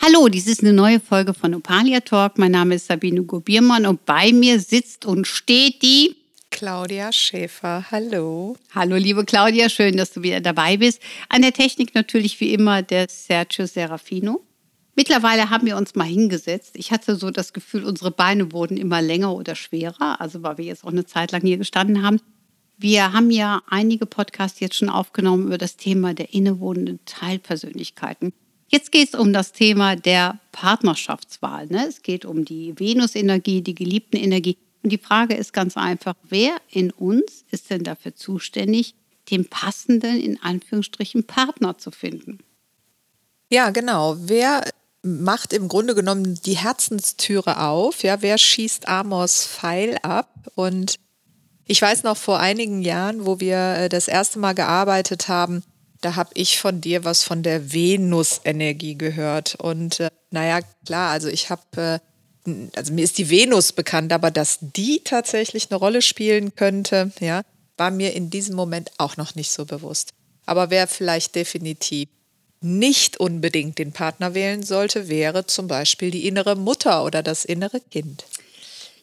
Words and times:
Hallo, 0.00 0.28
dies 0.28 0.46
ist 0.46 0.62
eine 0.62 0.72
neue 0.72 1.00
Folge 1.00 1.34
von 1.34 1.56
Opalia 1.56 1.98
Talk. 1.98 2.38
Mein 2.38 2.52
Name 2.52 2.76
ist 2.76 2.86
Sabine 2.86 3.24
Gobiermann 3.24 3.84
und 3.84 4.06
bei 4.06 4.32
mir 4.32 4.60
sitzt 4.60 5.04
und 5.04 5.26
steht 5.26 5.82
die 5.82 6.14
Claudia 6.50 7.12
Schäfer. 7.12 7.84
Hallo. 7.90 8.56
Hallo, 8.72 8.94
liebe 8.94 9.24
Claudia, 9.24 9.68
schön, 9.68 9.96
dass 9.96 10.12
du 10.12 10.22
wieder 10.22 10.40
dabei 10.40 10.76
bist. 10.76 11.02
An 11.28 11.42
der 11.42 11.52
Technik 11.52 11.96
natürlich 11.96 12.38
wie 12.38 12.54
immer 12.54 12.82
der 12.82 13.06
Sergio 13.10 13.66
Serafino. 13.66 14.40
Mittlerweile 14.94 15.50
haben 15.50 15.66
wir 15.66 15.76
uns 15.76 15.96
mal 15.96 16.06
hingesetzt. 16.06 16.76
Ich 16.76 16.92
hatte 16.92 17.16
so 17.16 17.32
das 17.32 17.52
Gefühl, 17.52 17.84
unsere 17.84 18.12
Beine 18.12 18.52
wurden 18.52 18.76
immer 18.76 19.02
länger 19.02 19.34
oder 19.34 19.56
schwerer, 19.56 20.20
also 20.20 20.44
weil 20.44 20.58
wir 20.58 20.64
jetzt 20.64 20.84
auch 20.84 20.92
eine 20.92 21.06
Zeit 21.06 21.32
lang 21.32 21.42
hier 21.42 21.58
gestanden 21.58 22.04
haben. 22.04 22.20
Wir 22.76 23.12
haben 23.12 23.32
ja 23.32 23.62
einige 23.68 24.06
Podcasts 24.06 24.60
jetzt 24.60 24.76
schon 24.76 24.90
aufgenommen 24.90 25.48
über 25.48 25.58
das 25.58 25.76
Thema 25.76 26.14
der 26.14 26.32
innewohnenden 26.32 27.00
Teilpersönlichkeiten. 27.04 28.32
Jetzt 28.68 28.92
geht 28.92 29.08
es 29.08 29.18
um 29.18 29.32
das 29.32 29.52
Thema 29.52 29.96
der 29.96 30.38
Partnerschaftswahl. 30.52 31.66
Ne? 31.66 31.86
Es 31.88 32.02
geht 32.02 32.24
um 32.24 32.44
die 32.44 32.78
Venus-Energie, 32.78 33.62
die 33.62 33.74
geliebten 33.74 34.16
Energie. 34.16 34.58
Und 34.82 34.90
die 34.90 34.98
Frage 34.98 35.34
ist 35.34 35.52
ganz 35.52 35.76
einfach, 35.76 36.14
wer 36.28 36.56
in 36.70 36.90
uns 36.90 37.44
ist 37.50 37.70
denn 37.70 37.82
dafür 37.82 38.14
zuständig, 38.14 38.94
den 39.30 39.48
passenden, 39.48 40.20
in 40.20 40.40
Anführungsstrichen, 40.42 41.24
Partner 41.24 41.78
zu 41.78 41.90
finden? 41.90 42.38
Ja, 43.50 43.70
genau. 43.70 44.16
Wer 44.18 44.64
macht 45.02 45.52
im 45.52 45.68
Grunde 45.68 45.94
genommen 45.94 46.38
die 46.44 46.56
Herzenstüre 46.56 47.60
auf? 47.60 48.02
Ja, 48.02 48.20
wer 48.20 48.36
schießt 48.36 48.88
Amors 48.88 49.46
Pfeil 49.46 49.96
ab? 50.02 50.50
Und 50.54 50.96
ich 51.66 51.80
weiß 51.80 52.02
noch 52.02 52.16
vor 52.16 52.38
einigen 52.38 52.82
Jahren, 52.82 53.26
wo 53.26 53.40
wir 53.40 53.56
äh, 53.56 53.88
das 53.88 54.08
erste 54.08 54.38
Mal 54.38 54.54
gearbeitet 54.54 55.28
haben, 55.28 55.62
da 56.00 56.16
habe 56.16 56.30
ich 56.34 56.58
von 56.58 56.80
dir 56.80 57.04
was 57.04 57.24
von 57.24 57.42
der 57.42 57.72
Venus-Energie 57.72 58.96
gehört. 58.96 59.56
Und 59.56 60.00
äh, 60.00 60.10
naja, 60.30 60.60
klar, 60.86 61.10
also 61.10 61.28
ich 61.28 61.50
habe, 61.50 61.62
äh, 62.46 62.50
also 62.74 62.92
mir 62.92 63.04
ist 63.04 63.18
die 63.18 63.30
Venus 63.30 63.72
bekannt, 63.72 64.12
aber 64.12 64.30
dass 64.30 64.58
die 64.60 65.02
tatsächlich 65.04 65.70
eine 65.70 65.78
Rolle 65.78 66.02
spielen 66.02 66.54
könnte, 66.54 67.12
ja, 67.20 67.42
war 67.76 67.90
mir 67.90 68.14
in 68.14 68.30
diesem 68.30 68.56
Moment 68.56 68.90
auch 68.98 69.16
noch 69.16 69.34
nicht 69.34 69.50
so 69.50 69.64
bewusst. 69.64 70.12
Aber 70.46 70.70
wer 70.70 70.86
vielleicht 70.86 71.34
definitiv 71.34 72.08
nicht 72.60 73.18
unbedingt 73.18 73.78
den 73.78 73.92
Partner 73.92 74.34
wählen 74.34 74.62
sollte, 74.62 75.08
wäre 75.08 75.46
zum 75.46 75.68
Beispiel 75.68 76.10
die 76.10 76.26
innere 76.26 76.56
Mutter 76.56 77.04
oder 77.04 77.22
das 77.22 77.44
innere 77.44 77.80
Kind. 77.80 78.24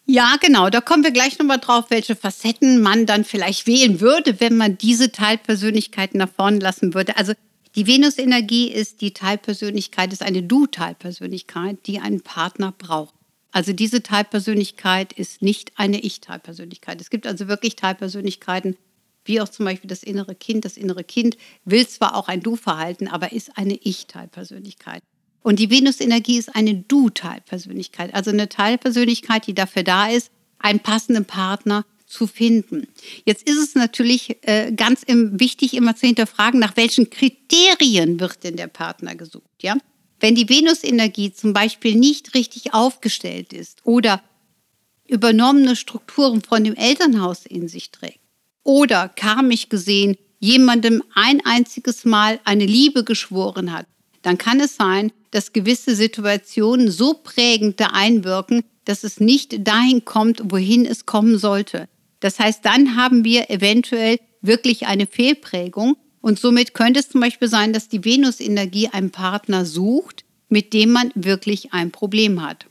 Ja, 0.07 0.35
genau. 0.39 0.69
Da 0.69 0.81
kommen 0.81 1.03
wir 1.03 1.11
gleich 1.11 1.39
nochmal 1.39 1.59
drauf, 1.59 1.85
welche 1.89 2.15
Facetten 2.15 2.81
man 2.81 3.07
dann 3.07 3.23
vielleicht 3.23 3.65
wählen 3.65 4.01
würde, 4.01 4.39
wenn 4.39 4.55
man 4.55 4.77
diese 4.77 5.11
Teilpersönlichkeiten 5.11 6.19
nach 6.19 6.29
vorne 6.29 6.59
lassen 6.59 6.93
würde. 6.93 7.17
Also 7.17 7.33
die 7.75 7.87
Venus-Energie 7.87 8.71
ist 8.71 9.01
die 9.01 9.13
Teilpersönlichkeit, 9.13 10.13
ist 10.13 10.21
eine 10.21 10.43
Du-Teilpersönlichkeit, 10.43 11.79
die 11.87 11.99
einen 11.99 12.21
Partner 12.21 12.71
braucht. 12.71 13.15
Also 13.51 13.73
diese 13.73 14.03
Teilpersönlichkeit 14.03 15.11
ist 15.13 15.41
nicht 15.41 15.71
eine 15.75 15.99
Ich-Teilpersönlichkeit. 15.99 17.01
Es 17.01 17.09
gibt 17.09 17.25
also 17.25 17.47
wirklich 17.47 17.75
Teilpersönlichkeiten, 17.75 18.77
wie 19.23 19.41
auch 19.41 19.49
zum 19.49 19.65
Beispiel 19.65 19.89
das 19.89 20.03
innere 20.03 20.35
Kind. 20.35 20.65
Das 20.65 20.77
innere 20.77 21.03
Kind 21.03 21.35
will 21.63 21.87
zwar 21.87 22.15
auch 22.15 22.27
ein 22.27 22.41
Du-Verhalten, 22.41 23.07
aber 23.07 23.31
ist 23.31 23.57
eine 23.57 23.75
Ich-Teilpersönlichkeit. 23.75 25.01
Und 25.45 25.59
die 25.59 25.69
Venus-Energie 25.69 26.39
ist 26.39 26.55
eine 26.55 26.73
Du-Teilpersönlichkeit, 26.73 28.15
also 28.15 28.31
eine 28.31 28.49
Teilpersönlichkeit, 28.49 29.45
die 29.45 29.53
dafür 29.53 29.83
da 29.83 30.07
ist, 30.07 30.31
einen 30.57 30.79
passenden 30.79 31.25
Partner 31.25 31.85
zu 32.07 32.25
finden. 32.25 32.87
Jetzt 33.25 33.47
ist 33.47 33.59
es 33.59 33.75
natürlich 33.75 34.37
äh, 34.41 34.71
ganz 34.71 35.03
im, 35.03 35.39
wichtig, 35.39 35.75
immer 35.75 35.95
zu 35.95 36.07
hinterfragen, 36.07 36.59
nach 36.59 36.75
welchen 36.77 37.11
Kriterien 37.11 38.19
wird 38.19 38.43
denn 38.43 38.55
der 38.55 38.65
Partner 38.65 39.13
gesucht. 39.13 39.61
Ja? 39.61 39.77
Wenn 40.19 40.33
die 40.33 40.49
Venus-Energie 40.49 41.31
zum 41.31 41.53
Beispiel 41.53 41.93
nicht 41.93 42.33
richtig 42.33 42.73
aufgestellt 42.73 43.53
ist 43.53 43.85
oder 43.85 44.23
übernommene 45.07 45.75
Strukturen 45.75 46.41
von 46.41 46.63
dem 46.63 46.73
Elternhaus 46.73 47.45
in 47.45 47.67
sich 47.67 47.91
trägt 47.91 48.19
oder 48.63 49.09
karmisch 49.09 49.69
gesehen 49.69 50.17
jemandem 50.39 51.03
ein 51.13 51.45
einziges 51.45 52.03
Mal 52.03 52.39
eine 52.45 52.65
Liebe 52.65 53.03
geschworen 53.03 53.71
hat, 53.71 53.85
dann 54.23 54.39
kann 54.39 54.59
es 54.59 54.75
sein, 54.75 55.11
dass 55.35 55.51
gewisse 55.51 55.97
Situationen 55.97 56.89
so 56.89 57.13
prägend 57.13 57.81
da 57.81 57.87
einwirken, 57.87 58.63
dass 58.85 59.03
es 59.03 59.19
nicht 59.19 59.67
dahin 59.67 60.05
kommt, 60.05 60.41
wohin 60.45 60.85
es 60.85 61.05
kommen 61.05 61.37
sollte. 61.37 61.89
Das 62.21 62.39
heißt, 62.39 62.63
dann 62.63 62.95
haben 62.95 63.25
wir 63.25 63.49
eventuell 63.49 64.17
wirklich 64.41 64.87
eine 64.87 65.07
Fehlprägung 65.07 65.97
und 66.21 66.39
somit 66.39 66.73
könnte 66.73 67.01
es 67.01 67.09
zum 67.09 67.19
Beispiel 67.19 67.49
sein, 67.49 67.73
dass 67.73 67.89
die 67.89 68.05
Venus-Energie 68.05 68.87
einen 68.87 69.11
Partner 69.11 69.65
sucht, 69.65 70.23
mit 70.47 70.71
dem 70.71 70.93
man 70.93 71.11
wirklich 71.15 71.73
ein 71.73 71.91
Problem 71.91 72.41
hat. 72.41 72.67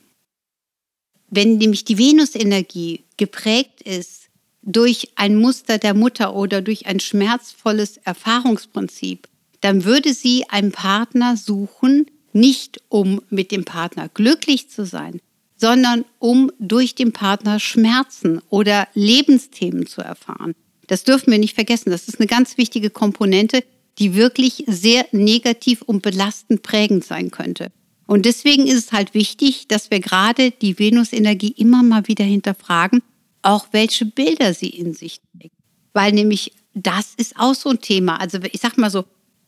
Wenn 1.29 1.59
nämlich 1.59 1.85
die 1.85 1.99
Venus-Energie 1.99 3.05
geprägt 3.19 3.83
ist 3.83 4.31
durch 4.63 5.11
ein 5.17 5.37
Muster 5.37 5.77
der 5.77 5.93
Mutter 5.93 6.35
oder 6.35 6.63
durch 6.63 6.87
ein 6.87 6.99
schmerzvolles 6.99 7.99
Erfahrungsprinzip, 7.99 9.29
dann 9.61 9.85
würde 9.85 10.15
sie 10.15 10.49
einen 10.49 10.73
Partner 10.73 11.37
suchen, 11.37 12.07
nicht 12.35 12.81
um 12.89 13.23
mit 13.31 13.51
dem 13.51 13.65
Partner 13.65 14.09
glücklich 14.09 14.69
zu 14.69 14.85
sein, 14.85 15.21
sondern 15.57 16.05
um 16.19 16.51
durch 16.59 16.95
den 16.95 17.13
Partner 17.13 17.61
Schmerzen 17.61 18.41
oder 18.51 18.89
Lebensthemen 18.95 19.87
zu 19.87 20.03
erfahren. 20.03 20.55
Das 20.89 21.05
dürfen 21.05 21.31
wir 21.31 21.39
nicht 21.39 21.55
vergessen. 21.55 21.91
Das 21.91 22.09
ist 22.09 22.21
eine 22.21 22.27
ganz 22.27 22.59
wichtige 22.59 22.91
Komponente, 22.91 23.65
die 23.99 24.15
wirklich 24.15 24.65
sehr 24.67 25.07
negativ 25.13 25.83
und 25.83 26.03
belastend 26.03 26.63
prägend 26.63 27.05
sein 27.05 27.31
könnte. 27.31 27.71
Und 28.07 28.27
deswegen 28.27 28.67
ist 28.67 28.87
es 28.87 28.93
halt 28.93 29.15
wichtig, 29.15 29.69
dass 29.69 29.91
wir 29.91 30.01
gerade 30.01 30.51
die 30.51 30.79
Venus-Energie 30.79 31.55
immer 31.57 31.83
mal 31.83 32.07
wieder 32.09 32.25
hinterfragen, 32.25 33.03
auch 33.43 33.69
welche 33.73 34.05
Bilder 34.05 34.53
sie 34.53 34.69
in 34.69 34.93
sich 34.93 35.21
trägt. 35.39 35.55
Weil 35.93 36.13
nämlich 36.13 36.53
das 36.75 37.15
ist 37.17 37.37
auch 37.39 37.55
so 37.55 37.71
ein 37.71 37.81
Thema. 37.81 38.21
Also 38.21 38.39
ich 38.53 38.61
sag 38.61 38.77
mal 38.77 38.91
so, 38.91 39.05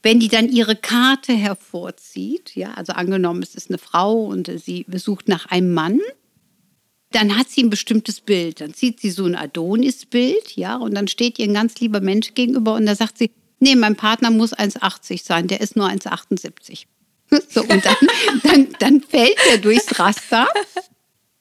wenn 0.06 0.20
die 0.20 0.28
dann 0.28 0.48
ihre 0.48 0.76
Karte 0.76 1.32
hervorzieht, 1.32 2.54
ja, 2.54 2.74
also 2.74 2.92
angenommen, 2.92 3.42
es 3.42 3.56
ist 3.56 3.70
eine 3.70 3.78
Frau 3.78 4.22
und 4.22 4.48
sie 4.64 4.86
sucht 4.94 5.26
nach 5.26 5.46
einem 5.46 5.74
Mann, 5.74 5.98
dann 7.10 7.36
hat 7.36 7.48
sie 7.48 7.64
ein 7.64 7.70
bestimmtes 7.70 8.20
Bild. 8.20 8.60
Dann 8.60 8.72
zieht 8.72 9.00
sie 9.00 9.10
so 9.10 9.24
ein 9.24 9.34
Adonis-Bild, 9.34 10.54
ja, 10.54 10.76
und 10.76 10.94
dann 10.94 11.08
steht 11.08 11.40
ihr 11.40 11.46
ein 11.46 11.54
ganz 11.54 11.80
lieber 11.80 12.00
Mensch 12.00 12.34
gegenüber 12.34 12.74
und 12.74 12.86
da 12.86 12.94
sagt 12.94 13.18
sie, 13.18 13.32
nee, 13.58 13.74
mein 13.74 13.96
Partner 13.96 14.30
muss 14.30 14.54
1,80 14.54 15.24
sein, 15.24 15.48
der 15.48 15.60
ist 15.60 15.74
nur 15.74 15.88
1,78. 15.88 16.84
So, 17.48 17.62
und 17.62 17.84
dann, 17.84 17.96
dann, 18.44 18.68
dann 18.78 19.00
fällt 19.00 19.38
er 19.50 19.58
durchs 19.58 19.98
Raster. 19.98 20.46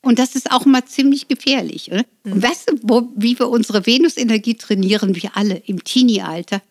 Und 0.01 0.17
das 0.17 0.33
ist 0.33 0.51
auch 0.51 0.65
mal 0.65 0.83
ziemlich 0.85 1.27
gefährlich. 1.27 1.91
Oder? 1.91 2.03
Und 2.23 2.41
weißt 2.41 2.71
du, 2.71 2.79
wo, 2.81 3.09
wie 3.15 3.37
wir 3.37 3.47
unsere 3.47 3.85
Venus-Energie 3.85 4.55
trainieren, 4.55 5.15
wir 5.15 5.37
alle 5.37 5.57
im 5.67 5.83
Teenie-Alter? 5.83 6.63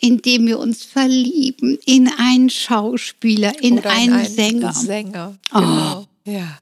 Indem 0.00 0.46
wir 0.46 0.58
uns 0.58 0.84
verlieben 0.84 1.78
in 1.84 2.08
einen 2.18 2.50
Schauspieler, 2.50 3.62
in 3.62 3.78
Oder 3.78 3.90
einen, 3.90 4.04
in 4.04 4.12
einen 4.14 4.34
Sänger. 4.34 4.72
Sänger. 4.72 5.38
Oh. 5.52 5.58
Genau. 5.58 6.06
Ja. 6.24 6.58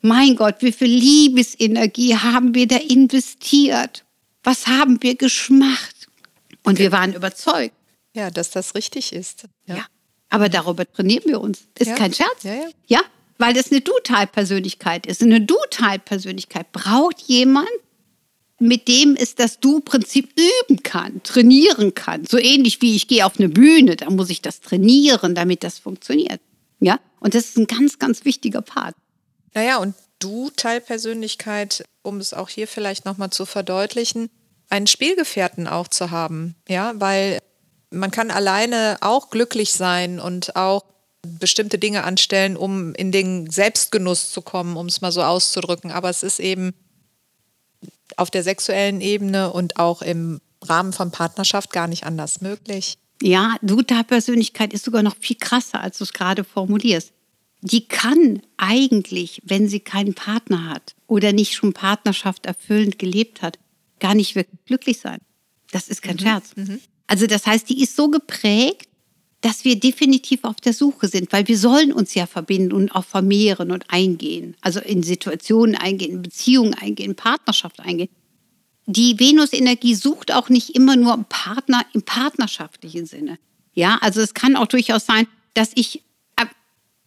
Mein 0.00 0.36
Gott, 0.36 0.56
wie 0.60 0.72
viel 0.72 0.88
Liebesenergie 0.88 2.16
haben 2.16 2.54
wir 2.54 2.68
da 2.68 2.76
investiert? 2.76 4.04
Was 4.44 4.66
haben 4.66 5.02
wir 5.02 5.16
geschmacht? 5.16 6.08
Und 6.62 6.78
wir 6.78 6.92
waren 6.92 7.14
überzeugt. 7.14 7.74
Ja, 8.14 8.30
dass 8.30 8.50
das 8.50 8.74
richtig 8.74 9.12
ist. 9.12 9.44
Ja. 9.66 9.76
ja. 9.76 9.86
Aber 10.28 10.48
darüber 10.48 10.90
trainieren 10.90 11.24
wir 11.26 11.40
uns. 11.40 11.66
Ist 11.78 11.88
ja. 11.88 11.94
kein 11.94 12.12
Scherz. 12.12 12.42
Ja, 12.42 12.54
ja. 12.54 12.68
ja, 12.86 13.00
weil 13.38 13.54
das 13.54 13.70
eine 13.70 13.80
Du-Teil-Persönlichkeit 13.80 15.06
ist. 15.06 15.22
Eine 15.22 15.40
Du-Teil-Persönlichkeit 15.40 16.70
braucht 16.72 17.22
jemand, 17.22 17.68
mit 18.58 18.88
dem 18.88 19.16
es 19.16 19.34
das 19.34 19.60
Du-Prinzip 19.60 20.32
üben 20.36 20.82
kann, 20.82 21.22
trainieren 21.22 21.94
kann. 21.94 22.24
So 22.26 22.38
ähnlich 22.38 22.82
wie 22.82 22.96
ich 22.96 23.08
gehe 23.08 23.24
auf 23.24 23.38
eine 23.38 23.48
Bühne, 23.48 23.96
da 23.96 24.10
muss 24.10 24.30
ich 24.30 24.42
das 24.42 24.60
trainieren, 24.60 25.34
damit 25.34 25.62
das 25.62 25.78
funktioniert. 25.78 26.40
Ja, 26.80 26.98
und 27.20 27.34
das 27.34 27.46
ist 27.46 27.58
ein 27.58 27.66
ganz, 27.66 27.98
ganz 27.98 28.24
wichtiger 28.24 28.62
Part. 28.62 28.94
Naja, 29.54 29.78
und 29.78 29.94
du 30.18 30.50
Teilpersönlichkeit, 30.50 31.84
um 32.02 32.18
es 32.18 32.34
auch 32.34 32.48
hier 32.48 32.68
vielleicht 32.68 33.04
nochmal 33.04 33.30
zu 33.30 33.46
verdeutlichen, 33.46 34.30
einen 34.68 34.86
Spielgefährten 34.86 35.66
auch 35.66 35.88
zu 35.88 36.10
haben. 36.10 36.54
Ja, 36.68 36.92
weil 36.96 37.38
man 37.90 38.10
kann 38.10 38.30
alleine 38.30 38.98
auch 39.00 39.30
glücklich 39.30 39.72
sein 39.72 40.20
und 40.20 40.56
auch 40.56 40.84
bestimmte 41.22 41.78
Dinge 41.78 42.04
anstellen, 42.04 42.56
um 42.56 42.94
in 42.94 43.12
den 43.12 43.50
Selbstgenuss 43.50 44.30
zu 44.30 44.42
kommen, 44.42 44.76
um 44.76 44.86
es 44.86 45.00
mal 45.00 45.12
so 45.12 45.22
auszudrücken. 45.22 45.90
Aber 45.90 46.10
es 46.10 46.22
ist 46.22 46.38
eben 46.38 46.74
auf 48.18 48.30
der 48.30 48.42
sexuellen 48.42 49.00
Ebene 49.00 49.52
und 49.52 49.78
auch 49.78 50.02
im 50.02 50.40
Rahmen 50.62 50.92
von 50.92 51.10
Partnerschaft 51.10 51.72
gar 51.72 51.88
nicht 51.88 52.04
anders 52.04 52.40
möglich. 52.40 52.98
Ja, 53.22 53.56
Duta-Persönlichkeit 53.62 54.72
ist 54.72 54.84
sogar 54.84 55.02
noch 55.02 55.16
viel 55.18 55.36
krasser, 55.36 55.80
als 55.80 55.98
du 55.98 56.04
es 56.04 56.12
gerade 56.12 56.44
formulierst. 56.44 57.12
Die 57.60 57.88
kann 57.88 58.40
eigentlich, 58.56 59.42
wenn 59.44 59.68
sie 59.68 59.80
keinen 59.80 60.14
Partner 60.14 60.68
hat 60.70 60.94
oder 61.08 61.32
nicht 61.32 61.54
schon 61.54 61.72
Partnerschaft 61.72 62.46
erfüllend 62.46 62.98
gelebt 62.98 63.42
hat, 63.42 63.58
gar 63.98 64.14
nicht 64.14 64.36
wirklich 64.36 64.64
glücklich 64.66 65.00
sein. 65.00 65.18
Das 65.72 65.88
ist 65.88 66.02
kein 66.02 66.16
mhm. 66.16 66.20
Scherz. 66.20 66.56
Mhm. 66.56 66.80
Also 67.08 67.26
das 67.26 67.46
heißt, 67.46 67.68
die 67.68 67.82
ist 67.82 67.96
so 67.96 68.08
geprägt, 68.08 68.87
dass 69.40 69.64
wir 69.64 69.78
definitiv 69.78 70.40
auf 70.42 70.56
der 70.56 70.72
Suche 70.72 71.06
sind, 71.06 71.32
weil 71.32 71.46
wir 71.46 71.58
sollen 71.58 71.92
uns 71.92 72.14
ja 72.14 72.26
verbinden 72.26 72.72
und 72.72 72.90
auch 72.90 73.04
vermehren 73.04 73.70
und 73.70 73.84
eingehen. 73.88 74.56
Also 74.60 74.80
in 74.80 75.02
Situationen 75.02 75.76
eingehen, 75.76 76.10
in 76.12 76.22
Beziehungen 76.22 76.74
eingehen, 76.74 77.10
in 77.10 77.16
Partnerschaft 77.16 77.80
eingehen. 77.80 78.08
Die 78.86 79.20
Venus-Energie 79.20 79.94
sucht 79.94 80.32
auch 80.32 80.48
nicht 80.48 80.70
immer 80.70 80.96
nur 80.96 81.12
einen 81.12 81.26
Partner 81.26 81.84
im 81.92 82.02
partnerschaftlichen 82.02 83.06
Sinne. 83.06 83.38
Ja, 83.74 83.98
also 84.00 84.20
es 84.20 84.34
kann 84.34 84.56
auch 84.56 84.66
durchaus 84.66 85.06
sein, 85.06 85.28
dass 85.54 85.70
ich 85.74 86.02
äh, 86.36 86.46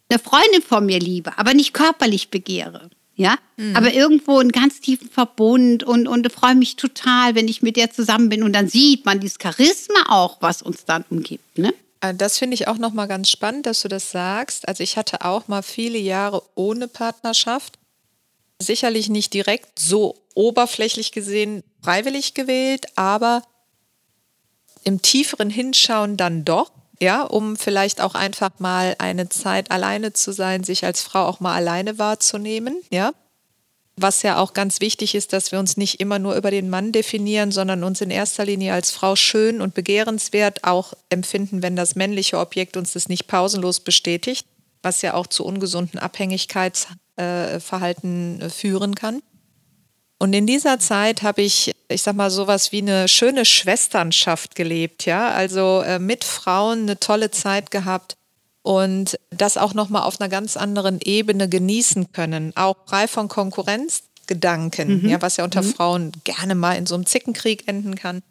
eine 0.08 0.18
Freundin 0.18 0.62
von 0.62 0.86
mir 0.86 1.00
liebe, 1.00 1.36
aber 1.36 1.54
nicht 1.54 1.74
körperlich 1.74 2.30
begehre. 2.30 2.88
Ja, 3.14 3.36
mhm. 3.58 3.76
aber 3.76 3.92
irgendwo 3.92 4.38
einen 4.38 4.52
ganz 4.52 4.80
tiefen 4.80 5.10
Verbund 5.10 5.84
und, 5.84 6.08
und 6.08 6.32
freue 6.32 6.54
mich 6.54 6.76
total, 6.76 7.34
wenn 7.34 7.46
ich 7.46 7.60
mit 7.60 7.76
der 7.76 7.90
zusammen 7.90 8.30
bin. 8.30 8.42
Und 8.42 8.54
dann 8.54 8.68
sieht 8.68 9.04
man 9.04 9.20
dieses 9.20 9.36
Charisma 9.42 10.06
auch, 10.08 10.40
was 10.40 10.62
uns 10.62 10.86
dann 10.86 11.04
umgibt. 11.10 11.58
Ne? 11.58 11.74
Äh, 12.02 12.14
das 12.14 12.36
finde 12.36 12.54
ich 12.54 12.68
auch 12.68 12.76
nochmal 12.76 13.08
ganz 13.08 13.30
spannend, 13.30 13.64
dass 13.64 13.80
du 13.80 13.88
das 13.88 14.10
sagst. 14.10 14.68
Also 14.68 14.82
ich 14.82 14.98
hatte 14.98 15.24
auch 15.24 15.48
mal 15.48 15.62
viele 15.62 15.98
Jahre 15.98 16.42
ohne 16.54 16.88
Partnerschaft. 16.88 17.78
Sicherlich 18.60 19.08
nicht 19.08 19.32
direkt 19.32 19.78
so 19.78 20.16
oberflächlich 20.34 21.12
gesehen 21.12 21.64
freiwillig 21.82 22.34
gewählt, 22.34 22.86
aber 22.96 23.42
im 24.84 25.02
tieferen 25.02 25.50
Hinschauen 25.50 26.16
dann 26.16 26.44
doch, 26.44 26.70
ja, 27.00 27.22
um 27.22 27.56
vielleicht 27.56 28.00
auch 28.00 28.14
einfach 28.14 28.50
mal 28.58 28.94
eine 28.98 29.28
Zeit 29.28 29.70
alleine 29.70 30.12
zu 30.12 30.32
sein, 30.32 30.64
sich 30.64 30.84
als 30.84 31.02
Frau 31.02 31.26
auch 31.26 31.40
mal 31.40 31.54
alleine 31.54 31.98
wahrzunehmen, 31.98 32.76
ja. 32.90 33.12
Was 33.96 34.22
ja 34.22 34.38
auch 34.38 34.54
ganz 34.54 34.80
wichtig 34.80 35.14
ist, 35.14 35.34
dass 35.34 35.52
wir 35.52 35.58
uns 35.58 35.76
nicht 35.76 36.00
immer 36.00 36.18
nur 36.18 36.34
über 36.34 36.50
den 36.50 36.70
Mann 36.70 36.92
definieren, 36.92 37.52
sondern 37.52 37.84
uns 37.84 38.00
in 38.00 38.08
erster 38.10 38.46
Linie 38.46 38.72
als 38.72 38.90
Frau 38.90 39.16
schön 39.16 39.60
und 39.60 39.74
begehrenswert 39.74 40.64
auch 40.64 40.94
empfinden, 41.10 41.62
wenn 41.62 41.76
das 41.76 41.94
männliche 41.94 42.38
Objekt 42.38 42.78
uns 42.78 42.94
das 42.94 43.10
nicht 43.10 43.26
pausenlos 43.26 43.80
bestätigt, 43.80 44.46
was 44.82 45.02
ja 45.02 45.12
auch 45.12 45.26
zu 45.26 45.44
ungesunden 45.44 46.00
Abhängigkeitsverhalten 46.00 48.40
äh, 48.40 48.48
führen 48.48 48.94
kann. 48.94 49.20
Und 50.18 50.32
in 50.32 50.46
dieser 50.46 50.78
Zeit 50.78 51.22
habe 51.22 51.42
ich, 51.42 51.72
ich 51.88 52.02
sag 52.02 52.16
mal, 52.16 52.30
sowas 52.30 52.72
wie 52.72 52.78
eine 52.78 53.08
schöne 53.08 53.44
Schwesternschaft 53.44 54.54
gelebt, 54.54 55.04
ja. 55.04 55.32
Also 55.32 55.82
äh, 55.84 55.98
mit 55.98 56.24
Frauen 56.24 56.80
eine 56.82 56.98
tolle 56.98 57.30
Zeit 57.30 57.70
gehabt 57.70 58.16
und 58.62 59.18
das 59.30 59.56
auch 59.56 59.74
nochmal 59.74 60.02
auf 60.02 60.20
einer 60.20 60.28
ganz 60.28 60.56
anderen 60.56 61.00
Ebene 61.00 61.48
genießen 61.48 62.12
können, 62.12 62.52
auch 62.56 62.76
frei 62.86 63.08
von 63.08 63.28
Konkurrenzgedanken, 63.28 65.02
mhm. 65.02 65.08
ja, 65.08 65.20
was 65.20 65.36
ja 65.36 65.44
unter 65.44 65.62
mhm. 65.62 65.74
Frauen 65.74 66.12
gerne 66.24 66.54
mal 66.54 66.74
in 66.74 66.86
so 66.86 66.94
einem 66.94 67.06
Zickenkrieg 67.06 67.68
enden 67.68 67.96
kann. 67.96 68.22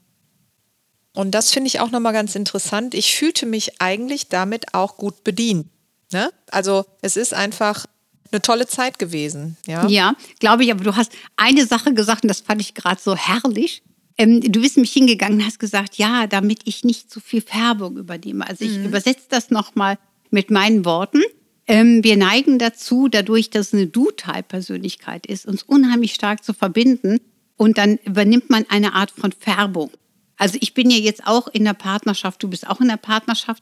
Und 1.13 1.31
das 1.31 1.51
finde 1.51 1.68
ich 1.68 1.81
auch 1.81 1.92
nochmal 1.92 2.13
ganz 2.13 2.36
interessant. 2.36 2.94
Ich 2.94 3.16
fühlte 3.16 3.45
mich 3.45 3.81
eigentlich 3.81 4.30
damit 4.30 4.74
auch 4.74 4.95
gut 4.95 5.25
bedient. 5.25 5.68
Ne? 6.13 6.31
Also 6.50 6.86
es 7.01 7.18
ist 7.18 7.34
einfach 7.34 7.86
eine 8.31 8.42
tolle 8.42 8.66
Zeit 8.66 8.98
gewesen. 8.98 9.57
Ja, 9.68 9.86
ja 9.88 10.16
glaube 10.39 10.63
ich, 10.63 10.72
aber 10.72 10.86
du 10.86 10.95
hast 10.95 11.12
eine 11.36 11.66
Sache 11.66 11.94
gesagt 11.94 12.24
und 12.24 12.30
das 12.30 12.39
fand 12.39 12.62
ich 12.62 12.74
gerade 12.74 13.01
so 13.01 13.16
herrlich. 13.16 13.84
Ähm, 14.18 14.39
du 14.39 14.62
bist 14.62 14.77
mich 14.77 14.94
hingegangen 14.94 15.39
und 15.39 15.45
hast 15.45 15.60
gesagt, 15.60 15.98
ja, 15.98 16.27
damit 16.27 16.62
ich 16.63 16.86
nicht 16.86 17.12
zu 17.12 17.19
so 17.19 17.25
viel 17.25 17.42
Färbung 17.42 17.98
übernehme. 17.98 18.48
Also 18.48 18.63
ich 18.63 18.77
mhm. 18.77 18.86
übersetze 18.86 19.25
das 19.30 19.50
nochmal 19.50 19.98
mit 20.31 20.51
meinen 20.51 20.86
Worten. 20.86 21.22
Ähm, 21.68 22.04
wir 22.04 22.18
neigen 22.18 22.60
dazu, 22.60 23.07
dadurch, 23.07 23.50
dass 23.50 23.68
es 23.68 23.74
eine 23.74 23.88
Du-Type-Persönlichkeit 23.88 25.25
ist, 25.25 25.45
uns 25.45 25.63
unheimlich 25.63 26.13
stark 26.13 26.44
zu 26.44 26.54
verbinden. 26.54 27.19
Und 27.57 27.78
dann 27.78 27.98
übernimmt 28.06 28.50
man 28.50 28.66
eine 28.69 28.94
Art 28.94 29.12
von 29.12 29.31
Färbung. 29.31 29.92
Also 30.38 30.57
ich 30.60 30.74
bin 30.74 30.89
ja 30.89 30.98
jetzt 30.98 31.28
auch 31.28 31.48
in 31.48 31.63
der 31.63 31.74
Partnerschaft, 31.74 32.42
du 32.42 32.50
bist 32.50 32.68
auch 32.68 32.81
in 32.81 32.88
der 32.88 32.98
Partnerschaft. 32.98 33.62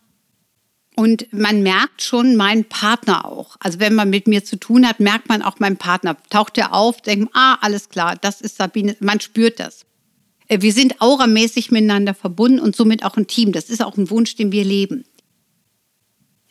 Und 0.96 1.32
man 1.32 1.62
merkt 1.62 2.02
schon 2.02 2.36
meinen 2.36 2.66
Partner 2.66 3.26
auch. 3.26 3.58
Also 3.60 3.80
wenn 3.80 3.96
man 3.96 4.10
mit 4.10 4.28
mir 4.28 4.44
zu 4.44 4.58
tun 4.58 4.88
hat, 4.88 5.00
merkt 5.00 5.30
man 5.30 5.42
auch 5.42 5.60
meinen 5.60 5.78
Partner. 5.78 6.18
Taucht 6.30 6.58
er 6.58 6.74
auf, 6.74 7.02
denkt 7.02 7.32
ah, 7.34 7.58
alles 7.62 7.90
klar, 7.90 8.16
das 8.16 8.42
ist 8.42 8.58
Sabine. 8.58 8.96
Man 9.00 9.20
spürt 9.20 9.60
das. 9.60 9.86
Äh, 10.48 10.62
wir 10.62 10.74
sind 10.74 11.00
auramäßig 11.00 11.72
miteinander 11.72 12.14
verbunden 12.14 12.60
und 12.60 12.76
somit 12.76 13.06
auch 13.06 13.16
ein 13.16 13.28
Team. 13.28 13.52
Das 13.54 13.70
ist 13.70 13.84
auch 13.84 13.98
ein 13.98 14.10
Wunsch, 14.10 14.36
den 14.36 14.52
wir 14.52 14.66
leben. 14.66 15.06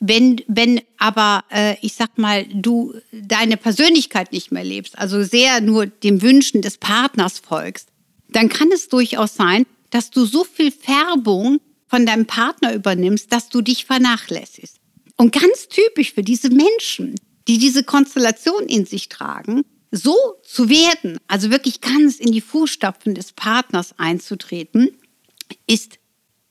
Wenn, 0.01 0.41
wenn 0.47 0.81
aber, 0.97 1.45
äh, 1.51 1.77
ich 1.83 1.95
sag 1.95 2.19
mal, 2.19 2.45
du 2.47 2.95
deine 3.13 3.57
Persönlichkeit 3.57 4.33
nicht 4.33 4.53
mehr 4.53 4.65
lebst, 4.65 4.97
also 4.99 5.23
sehr 5.25 5.61
nur 5.61 5.87
dem 5.87 6.23
Wünschen 6.23 6.63
des 6.63 6.79
Partners 6.79 7.41
folgst, 7.41 7.89
dann 8.29 8.49
kann 8.49 8.71
es 8.73 8.89
durchaus 8.89 9.35
sein, 9.35 9.67
dass 9.91 10.11
du 10.11 10.25
so 10.25 10.45
viel 10.45 10.71
Färbung 10.71 11.61
von 11.89 12.07
deinem 12.07 12.27
Partner 12.27 12.75
übernimmst, 12.75 13.33
dass 13.33 13.49
du 13.49 13.63
dich 13.63 13.87
vernachlässigst. 13.87 14.77
Und 15.17 15.33
ganz 15.33 15.69
typisch 15.69 16.13
für 16.13 16.23
diese 16.23 16.51
Menschen, 16.51 17.17
die 17.49 17.59
diese 17.59 17.83
Konstellation 17.83 18.65
in 18.67 18.87
sich 18.87 19.09
tragen, 19.09 19.63
so 19.91 20.15
zu 20.45 20.69
werden, 20.69 21.19
also 21.29 21.51
wirklich 21.51 21.81
ganz 21.81 22.17
in 22.17 22.31
die 22.31 22.43
Fußstapfen 22.43 23.15
des 23.15 23.33
Partners 23.33 23.95
einzutreten, 23.97 24.91
ist 25.67 25.98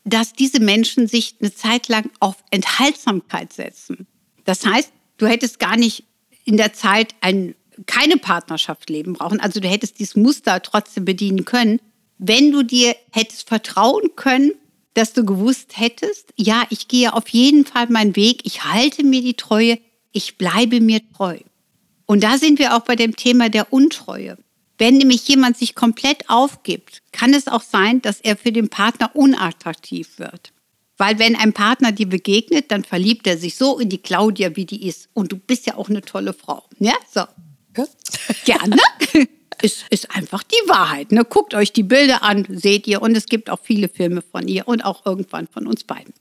dass 0.07 0.33
diese 0.33 0.59
Menschen 0.59 1.07
sich 1.07 1.35
eine 1.41 1.53
Zeit 1.53 1.89
lang 1.89 2.09
auf 2.19 2.37
Enthaltsamkeit 2.49 3.51
setzen. 3.51 4.07
Das 4.45 4.65
heißt, 4.65 4.91
du 5.17 5.27
hättest 5.27 5.59
gar 5.59 5.75
nicht 5.75 6.05
in 6.45 6.55
der 6.55 6.73
Zeit 6.73 7.13
ein, 7.19 7.55
keine 7.85 8.17
Partnerschaft 8.17 8.89
leben 8.89 9.13
brauchen. 9.13 9.41
Also 9.41 9.59
du 9.59 9.67
hättest 9.67 9.99
dieses 9.99 10.15
Muster 10.15 10.61
trotzdem 10.61 11.03
bedienen 11.03 11.43
können, 11.43 11.81
wenn 12.17 12.51
du 12.51 12.63
dir 12.63 12.95
hättest 13.11 13.47
vertrauen 13.49 14.15
können, 14.15 14.51
dass 14.93 15.13
du 15.13 15.25
gewusst 15.25 15.77
hättest, 15.77 16.33
ja, 16.37 16.65
ich 16.69 16.87
gehe 16.87 17.13
auf 17.13 17.27
jeden 17.27 17.65
Fall 17.65 17.87
meinen 17.89 18.15
Weg, 18.15 18.41
ich 18.45 18.63
halte 18.63 19.03
mir 19.03 19.21
die 19.21 19.35
Treue, 19.35 19.77
ich 20.11 20.37
bleibe 20.37 20.79
mir 20.79 21.01
treu. 21.15 21.37
Und 22.05 22.23
da 22.23 22.37
sind 22.37 22.57
wir 22.57 22.75
auch 22.75 22.81
bei 22.81 22.95
dem 22.95 23.15
Thema 23.15 23.49
der 23.49 23.71
Untreue. 23.71 24.37
Wenn 24.77 24.97
nämlich 24.97 25.27
jemand 25.27 25.57
sich 25.57 25.75
komplett 25.75 26.29
aufgibt, 26.29 27.01
kann 27.11 27.33
es 27.33 27.47
auch 27.47 27.63
sein, 27.63 28.01
dass 28.01 28.21
er 28.21 28.37
für 28.37 28.51
den 28.51 28.69
Partner 28.69 29.15
unattraktiv 29.15 30.19
wird. 30.19 30.53
Weil 30.97 31.19
wenn 31.19 31.35
ein 31.35 31.53
Partner 31.53 31.91
dir 31.91 32.07
begegnet, 32.07 32.71
dann 32.71 32.83
verliebt 32.83 33.27
er 33.27 33.37
sich 33.37 33.55
so 33.55 33.79
in 33.79 33.89
die 33.89 33.99
Claudia, 33.99 34.55
wie 34.55 34.65
die 34.65 34.87
ist. 34.87 35.09
Und 35.13 35.31
du 35.31 35.37
bist 35.37 35.67
ja 35.67 35.77
auch 35.77 35.89
eine 35.89 36.01
tolle 36.01 36.33
Frau. 36.33 36.63
Ja, 36.79 36.93
so. 37.11 37.21
Gerne. 38.45 38.77
ist, 39.61 39.85
ist 39.89 40.15
einfach 40.15 40.43
die 40.43 40.69
Wahrheit. 40.69 41.11
Ne? 41.11 41.23
Guckt 41.23 41.53
euch 41.53 41.71
die 41.71 41.83
Bilder 41.83 42.23
an, 42.23 42.47
seht 42.49 42.87
ihr. 42.87 43.01
Und 43.01 43.15
es 43.15 43.27
gibt 43.27 43.49
auch 43.49 43.59
viele 43.61 43.89
Filme 43.89 44.23
von 44.23 44.47
ihr 44.47 44.67
und 44.67 44.83
auch 44.83 45.05
irgendwann 45.05 45.47
von 45.47 45.67
uns 45.67 45.83
beiden. 45.83 46.13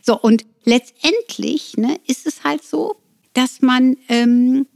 So, 0.00 0.18
und 0.18 0.44
letztendlich 0.64 1.76
ne, 1.76 2.00
ist 2.06 2.26
es 2.26 2.42
halt 2.42 2.64
so, 2.64 2.96
dass 3.34 3.60
man 3.60 3.96
ähm, 4.08 4.66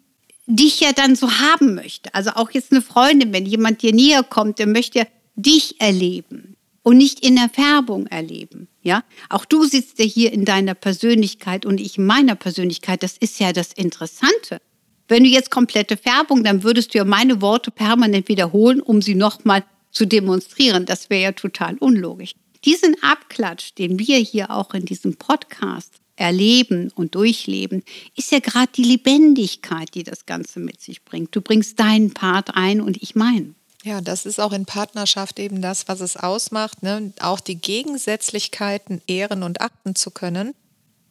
dich 0.46 0.80
ja 0.80 0.92
dann 0.92 1.16
so 1.16 1.30
haben 1.30 1.74
möchte. 1.74 2.14
Also 2.14 2.30
auch 2.30 2.50
jetzt 2.50 2.72
eine 2.72 2.82
Freundin, 2.82 3.32
wenn 3.32 3.46
jemand 3.46 3.82
dir 3.82 3.92
näher 3.92 4.22
kommt, 4.22 4.58
der 4.58 4.66
möchte 4.66 5.06
dich 5.34 5.80
erleben 5.80 6.56
und 6.82 6.98
nicht 6.98 7.20
in 7.20 7.36
der 7.36 7.48
Färbung 7.48 8.06
erleben. 8.06 8.68
Ja, 8.82 9.02
auch 9.28 9.44
du 9.44 9.64
sitzt 9.64 9.98
ja 9.98 10.04
hier 10.04 10.32
in 10.32 10.44
deiner 10.44 10.74
Persönlichkeit 10.74 11.66
und 11.66 11.80
ich 11.80 11.98
in 11.98 12.06
meiner 12.06 12.36
Persönlichkeit. 12.36 13.02
Das 13.02 13.16
ist 13.16 13.40
ja 13.40 13.52
das 13.52 13.72
Interessante. 13.72 14.60
Wenn 15.08 15.24
du 15.24 15.28
jetzt 15.28 15.50
komplette 15.50 15.96
Färbung, 15.96 16.44
dann 16.44 16.62
würdest 16.62 16.94
du 16.94 16.98
ja 16.98 17.04
meine 17.04 17.40
Worte 17.40 17.70
permanent 17.70 18.28
wiederholen, 18.28 18.80
um 18.80 19.02
sie 19.02 19.14
nochmal 19.14 19.64
zu 19.90 20.06
demonstrieren. 20.06 20.86
Das 20.86 21.10
wäre 21.10 21.22
ja 21.22 21.32
total 21.32 21.76
unlogisch. 21.78 22.32
Diesen 22.64 22.96
Abklatsch, 23.02 23.74
den 23.78 23.98
wir 23.98 24.18
hier 24.18 24.50
auch 24.50 24.74
in 24.74 24.84
diesem 24.84 25.16
Podcast 25.16 25.94
erleben 26.16 26.90
und 26.94 27.14
durchleben, 27.14 27.82
ist 28.16 28.32
ja 28.32 28.40
gerade 28.40 28.72
die 28.74 28.84
Lebendigkeit, 28.84 29.94
die 29.94 30.02
das 30.02 30.26
Ganze 30.26 30.60
mit 30.60 30.80
sich 30.80 31.04
bringt. 31.04 31.34
Du 31.36 31.40
bringst 31.40 31.78
deinen 31.78 32.12
Part 32.12 32.54
ein 32.54 32.80
und 32.80 33.02
ich 33.02 33.14
meinen. 33.14 33.54
Ja, 33.84 34.00
das 34.00 34.26
ist 34.26 34.40
auch 34.40 34.52
in 34.52 34.66
Partnerschaft 34.66 35.38
eben 35.38 35.62
das, 35.62 35.86
was 35.86 36.00
es 36.00 36.16
ausmacht, 36.16 36.82
ne? 36.82 37.12
auch 37.20 37.38
die 37.38 37.54
Gegensätzlichkeiten 37.54 39.00
ehren 39.06 39.44
und 39.44 39.60
achten 39.60 39.94
zu 39.94 40.10
können. 40.10 40.54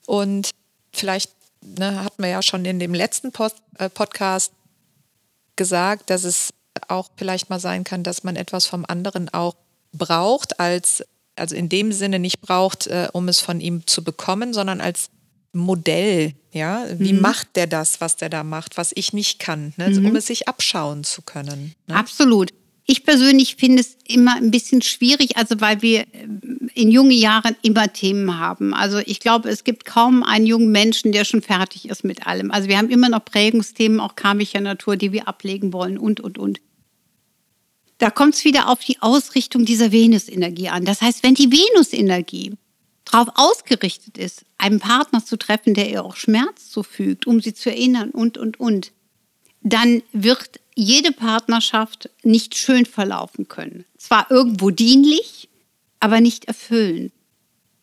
Und 0.06 0.50
vielleicht 0.92 1.32
ne, 1.62 2.04
hatten 2.04 2.22
wir 2.22 2.30
ja 2.30 2.42
schon 2.42 2.66
in 2.66 2.80
dem 2.80 2.94
letzten 2.94 3.32
Post, 3.32 3.58
äh, 3.78 3.90
Podcast 3.90 4.52
gesagt, 5.56 6.10
dass 6.10 6.26
es 6.26 6.54
auch 6.90 7.10
vielleicht 7.16 7.50
mal 7.50 7.60
sein 7.60 7.84
kann, 7.84 8.04
dass 8.04 8.24
man 8.24 8.36
etwas 8.36 8.66
vom 8.66 8.86
anderen 8.86 9.30
auch 9.30 9.56
braucht 9.94 10.60
als 10.60 11.06
also 11.36 11.56
in 11.56 11.70
dem 11.70 11.92
Sinne 11.92 12.20
nicht 12.20 12.42
braucht, 12.42 12.88
äh, 12.88 13.08
um 13.13 13.27
es 13.27 13.39
von 13.39 13.60
ihm 13.60 13.86
zu 13.86 14.04
bekommen, 14.04 14.54
sondern 14.54 14.82
als 14.82 15.10
Modell, 15.56 16.34
ja, 16.51 16.86
wie 16.98 17.13
mhm. 17.13 17.22
macht 17.22 17.56
der 17.56 17.65
das, 17.65 18.01
was 18.01 18.18
der 18.18 18.30
da 18.30 18.44
macht, 18.44 18.77
was 18.77 18.92
ich 18.94 19.13
nicht 19.13 19.39
kann, 19.39 19.74
ne? 19.77 19.89
mhm. 19.89 20.06
um 20.06 20.15
es 20.15 20.27
sich 20.27 20.48
abschauen 20.48 21.04
zu 21.04 21.22
können. 21.22 21.74
Ne? 21.88 21.96
Absolut. 21.96 22.51
Ich 22.88 23.04
persönlich 23.04 23.56
finde 23.56 23.82
es 23.82 23.98
immer 24.06 24.36
ein 24.36 24.51
bisschen 24.51 24.84
schwierig, 24.84 25.38
also 25.38 25.60
weil 25.60 25.82
wir 25.82 26.01
äh, 26.01 26.27
in 26.75 26.92
jungen 26.92 27.12
Jahren 27.12 27.56
immer 27.63 27.92
Themen 27.92 28.38
haben. 28.38 28.74
Also 28.74 29.00
ich 29.00 29.20
glaube, 29.20 29.50
es 29.50 29.63
gibt 29.63 29.86
kaum 29.86 30.24
einen 30.24 30.46
jungen 30.46 30.72
Menschen, 30.72 31.13
der 31.13 31.24
schon 31.24 31.42
fertig 31.42 31.89
ist 31.89 32.04
mit 32.04 32.27
allem. 32.27 32.51
Also 32.51 32.68
wir 32.68 32.77
haben 32.77 32.89
immer 32.89 33.10
noch 33.10 33.24
Prägungsthemen, 33.24 34.00
auch 34.00 34.15
karmischer 34.15 34.60
Natur, 34.60 34.98
die 34.98 35.13
wir 35.13 35.27
ablegen 35.27 35.74
wollen 35.74 35.98
und, 35.98 36.20
und, 36.20 36.38
und. 36.38 36.60
Da 37.98 38.10
kommt 38.10 38.36
es 38.36 38.44
wieder 38.44 38.70
auf 38.70 38.80
die 38.80 39.02
Ausrichtung 39.02 39.66
dieser 39.66 39.92
Venusenergie 39.92 40.70
an. 40.70 40.86
Das 40.86 41.02
heißt, 41.02 41.24
wenn 41.24 41.36
die 41.36 41.52
Venusenergie 41.52 42.54
darauf 43.06 43.30
ausgerichtet 43.36 44.18
ist, 44.18 44.46
einen 44.58 44.80
Partner 44.80 45.24
zu 45.24 45.38
treffen, 45.38 45.74
der 45.74 45.90
ihr 45.90 46.04
auch 46.04 46.16
Schmerz 46.16 46.70
zufügt, 46.70 47.28
um 47.28 47.40
sie 47.40 47.54
zu 47.54 47.70
erinnern 47.70 48.12
und, 48.12 48.38
und, 48.38 48.60
und, 48.60 48.92
dann 49.62 50.04
wird 50.12 50.60
jede 50.75 51.12
Partnerschaft 51.12 52.10
nicht 52.24 52.56
schön 52.56 52.86
verlaufen 52.86 53.48
können. 53.48 53.86
Zwar 53.98 54.30
irgendwo 54.30 54.70
dienlich, 54.70 55.50
aber 56.00 56.20
nicht 56.20 56.46
erfüllend. 56.46 57.14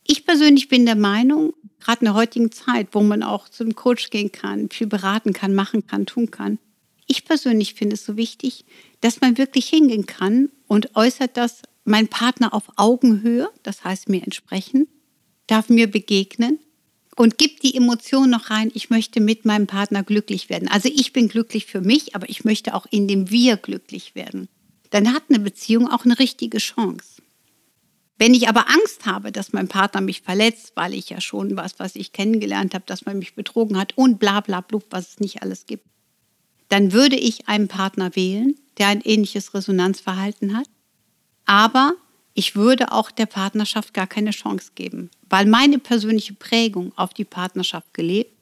Ich 0.04 0.26
persönlich 0.26 0.68
bin 0.68 0.84
der 0.84 0.96
Meinung, 0.96 1.54
gerade 1.80 2.00
in 2.00 2.04
der 2.06 2.14
heutigen 2.14 2.52
Zeit, 2.52 2.88
wo 2.92 3.00
man 3.00 3.22
auch 3.22 3.48
zum 3.48 3.74
Coach 3.74 4.10
gehen 4.10 4.30
kann, 4.30 4.68
viel 4.68 4.86
beraten 4.86 5.32
kann, 5.32 5.54
machen 5.54 5.86
kann, 5.86 6.06
tun 6.06 6.30
kann, 6.30 6.58
ich 7.06 7.24
persönlich 7.24 7.74
finde 7.74 7.94
es 7.94 8.04
so 8.04 8.16
wichtig, 8.16 8.64
dass 9.00 9.20
man 9.20 9.38
wirklich 9.38 9.68
hingehen 9.68 10.06
kann 10.06 10.50
und 10.66 10.94
äußert 10.96 11.36
das 11.36 11.62
mein 11.84 12.08
Partner 12.08 12.54
auf 12.54 12.64
Augenhöhe, 12.76 13.50
das 13.62 13.84
heißt 13.84 14.08
mir 14.08 14.22
entsprechen, 14.22 14.86
darf 15.46 15.68
mir 15.68 15.90
begegnen 15.90 16.58
und 17.16 17.38
gibt 17.38 17.62
die 17.62 17.76
Emotion 17.76 18.30
noch 18.30 18.50
rein, 18.50 18.70
ich 18.74 18.90
möchte 18.90 19.20
mit 19.20 19.44
meinem 19.44 19.66
Partner 19.66 20.02
glücklich 20.02 20.48
werden. 20.48 20.68
Also 20.68 20.88
ich 20.88 21.12
bin 21.12 21.28
glücklich 21.28 21.66
für 21.66 21.80
mich, 21.80 22.14
aber 22.14 22.28
ich 22.30 22.44
möchte 22.44 22.74
auch 22.74 22.86
in 22.90 23.08
dem 23.08 23.30
Wir 23.30 23.56
glücklich 23.56 24.14
werden. 24.14 24.48
Dann 24.90 25.12
hat 25.12 25.24
eine 25.28 25.40
Beziehung 25.40 25.88
auch 25.88 26.04
eine 26.04 26.18
richtige 26.18 26.58
Chance. 26.58 27.22
Wenn 28.18 28.34
ich 28.34 28.48
aber 28.48 28.68
Angst 28.68 29.04
habe, 29.04 29.32
dass 29.32 29.52
mein 29.52 29.68
Partner 29.68 30.00
mich 30.00 30.20
verletzt, 30.20 30.72
weil 30.76 30.94
ich 30.94 31.10
ja 31.10 31.20
schon 31.20 31.56
was, 31.56 31.78
was 31.78 31.96
ich 31.96 32.12
kennengelernt 32.12 32.74
habe, 32.74 32.84
dass 32.86 33.04
man 33.04 33.18
mich 33.18 33.34
betrogen 33.34 33.76
hat 33.76 33.98
und 33.98 34.18
bla 34.18 34.40
bla 34.40 34.60
blub, 34.60 34.84
was 34.90 35.08
es 35.08 35.20
nicht 35.20 35.42
alles 35.42 35.66
gibt, 35.66 35.84
dann 36.72 36.92
würde 36.92 37.16
ich 37.16 37.48
einen 37.48 37.68
Partner 37.68 38.16
wählen, 38.16 38.54
der 38.78 38.86
ein 38.88 39.02
ähnliches 39.02 39.52
Resonanzverhalten 39.52 40.56
hat, 40.56 40.66
aber 41.44 41.92
ich 42.32 42.56
würde 42.56 42.92
auch 42.92 43.10
der 43.10 43.26
Partnerschaft 43.26 43.92
gar 43.92 44.06
keine 44.06 44.30
Chance 44.30 44.70
geben, 44.74 45.10
weil 45.28 45.44
meine 45.44 45.78
persönliche 45.78 46.32
Prägung 46.32 46.92
auf 46.96 47.12
die 47.12 47.26
Partnerschaft 47.26 47.92
gelebt 47.92 48.32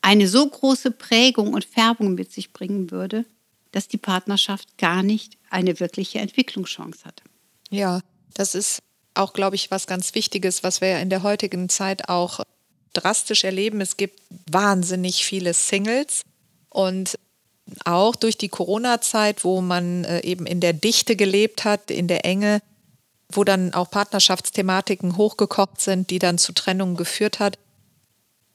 eine 0.00 0.26
so 0.26 0.48
große 0.48 0.90
Prägung 0.92 1.52
und 1.52 1.66
Färbung 1.66 2.14
mit 2.14 2.32
sich 2.32 2.54
bringen 2.54 2.90
würde, 2.90 3.26
dass 3.72 3.88
die 3.88 3.98
Partnerschaft 3.98 4.78
gar 4.78 5.02
nicht 5.02 5.36
eine 5.50 5.78
wirkliche 5.78 6.20
Entwicklungschance 6.20 7.04
hat. 7.04 7.22
Ja, 7.68 8.00
das 8.32 8.54
ist 8.54 8.78
auch, 9.12 9.34
glaube 9.34 9.56
ich, 9.56 9.70
was 9.70 9.86
ganz 9.86 10.14
Wichtiges, 10.14 10.62
was 10.62 10.80
wir 10.80 10.88
ja 10.88 10.98
in 11.00 11.10
der 11.10 11.22
heutigen 11.22 11.68
Zeit 11.68 12.08
auch 12.08 12.40
drastisch 12.94 13.44
erleben. 13.44 13.82
Es 13.82 13.98
gibt 13.98 14.18
wahnsinnig 14.50 15.26
viele 15.26 15.52
Singles 15.52 16.22
und 16.70 17.18
auch 17.84 18.16
durch 18.16 18.36
die 18.38 18.48
Corona-Zeit, 18.48 19.44
wo 19.44 19.60
man 19.60 20.04
äh, 20.04 20.20
eben 20.20 20.46
in 20.46 20.60
der 20.60 20.72
Dichte 20.72 21.16
gelebt 21.16 21.64
hat, 21.64 21.90
in 21.90 22.08
der 22.08 22.24
Enge, 22.24 22.62
wo 23.28 23.44
dann 23.44 23.74
auch 23.74 23.90
Partnerschaftsthematiken 23.90 25.16
hochgekocht 25.16 25.80
sind, 25.80 26.10
die 26.10 26.18
dann 26.18 26.38
zu 26.38 26.52
Trennungen 26.52 26.96
geführt 26.96 27.38
hat, 27.38 27.58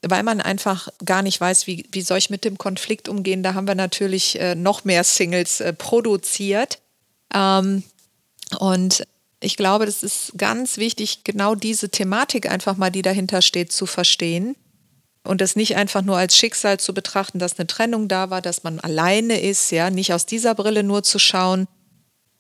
weil 0.02 0.24
man 0.24 0.42
einfach 0.42 0.90
gar 1.04 1.22
nicht 1.22 1.40
weiß, 1.40 1.68
wie, 1.68 1.88
wie 1.92 2.02
soll 2.02 2.18
ich 2.18 2.30
mit 2.30 2.46
dem 2.46 2.58
Konflikt 2.58 3.10
umgehen. 3.10 3.44
Da 3.44 3.54
haben 3.54 3.68
wir 3.68 3.76
natürlich 3.76 4.40
äh, 4.40 4.56
noch 4.56 4.84
mehr 4.84 5.04
Singles 5.04 5.62
äh, 5.62 5.74
produziert. 5.74 6.80
Ähm, 7.34 7.84
und 8.60 9.08
ich 9.40 9.58
glaube, 9.58 9.86
das 9.86 10.04
ist 10.04 10.34
ganz 10.38 10.78
wichtig, 10.78 11.24
genau 11.24 11.56
diese 11.56 11.90
Thematik 11.90 12.50
einfach 12.50 12.78
mal, 12.78 12.92
die 12.92 13.02
dahinter 13.02 13.42
steht, 13.42 13.72
zu 13.72 13.86
verstehen. 13.86 14.56
Und 15.26 15.42
das 15.42 15.56
nicht 15.56 15.76
einfach 15.76 16.04
nur 16.04 16.18
als 16.18 16.38
Schicksal 16.38 16.80
zu 16.80 16.94
betrachten, 16.94 17.40
dass 17.40 17.58
eine 17.58 17.68
Trennung 17.68 18.08
da 18.08 18.30
war, 18.30 18.42
dass 18.42 18.64
man 18.64 18.80
alleine 18.80 19.42
ist, 19.42 19.72
ja, 19.72 19.90
nicht 19.90 20.14
aus 20.14 20.26
dieser 20.26 20.56
Brille 20.56 20.84
nur 20.84 21.04
zu 21.04 21.20
schauen, 21.20 21.68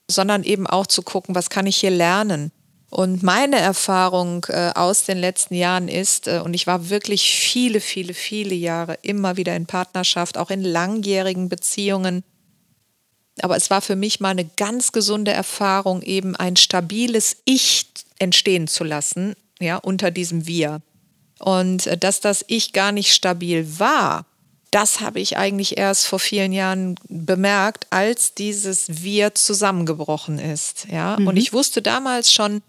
sondern 0.10 0.44
eben 0.44 0.68
auch 0.68 0.86
zu 0.86 1.02
gucken, 1.02 1.36
was 1.36 1.50
kann 1.50 1.66
ich 1.66 1.78
hier 1.78 1.92
lernen. 1.92 2.52
Und 2.92 3.24
meine 3.24 3.58
Erfahrung 3.58 4.46
äh, 4.50 4.72
aus 4.76 5.04
den 5.04 5.18
letzten 5.18 5.56
Jahren 5.56 5.88
ist, 5.88 6.28
äh, 6.28 6.42
und 6.44 6.54
ich 6.54 6.68
war 6.68 6.90
wirklich 6.90 7.30
viele, 7.30 7.82
viele, 7.82 8.14
viele 8.14 8.56
Jahre 8.56 8.98
immer 9.02 9.36
wieder 9.36 9.56
in 9.56 9.66
Partnerschaft, 9.66 10.38
auch 10.38 10.52
in 10.52 10.64
langjährigen 10.64 11.50
Beziehungen. 11.50 12.24
Aber 13.42 13.58
es 13.58 13.70
war 13.70 13.82
für 13.82 13.96
mich 13.96 14.20
mal 14.20 14.30
eine 14.30 14.46
ganz 14.46 14.92
gesunde 14.92 15.32
Erfahrung, 15.32 16.04
eben 16.04 16.36
ein 16.36 16.56
stabiles 16.56 17.38
Ich 17.44 17.88
entstehen 18.20 18.68
zu 18.68 18.84
lassen, 18.84 19.36
ja, 19.60 19.78
unter 19.78 20.12
diesem 20.12 20.48
Wir. 20.48 20.82
Und 21.40 21.88
äh, 21.88 21.98
dass 21.98 22.20
das 22.20 22.46
Ich 22.48 22.74
gar 22.74 22.92
nicht 22.92 23.14
stabil 23.14 23.80
war, 23.80 24.26
das 24.72 25.00
habe 25.00 25.22
ich 25.22 25.38
eigentlich 25.38 25.78
erst 25.78 26.06
vor 26.06 26.20
vielen 26.20 26.52
Jahren 26.52 26.96
bemerkt, 27.08 27.88
als 27.92 28.34
dieses 28.34 29.04
Wir 29.04 29.34
zusammengebrochen 29.34 30.38
ist. 30.38 30.88
Ja? 30.92 31.16
Mhm. 31.18 31.28
Und 31.28 31.38
ich 31.38 31.54
wusste 31.54 31.82
damals 31.82 32.34
schon, 32.34 32.62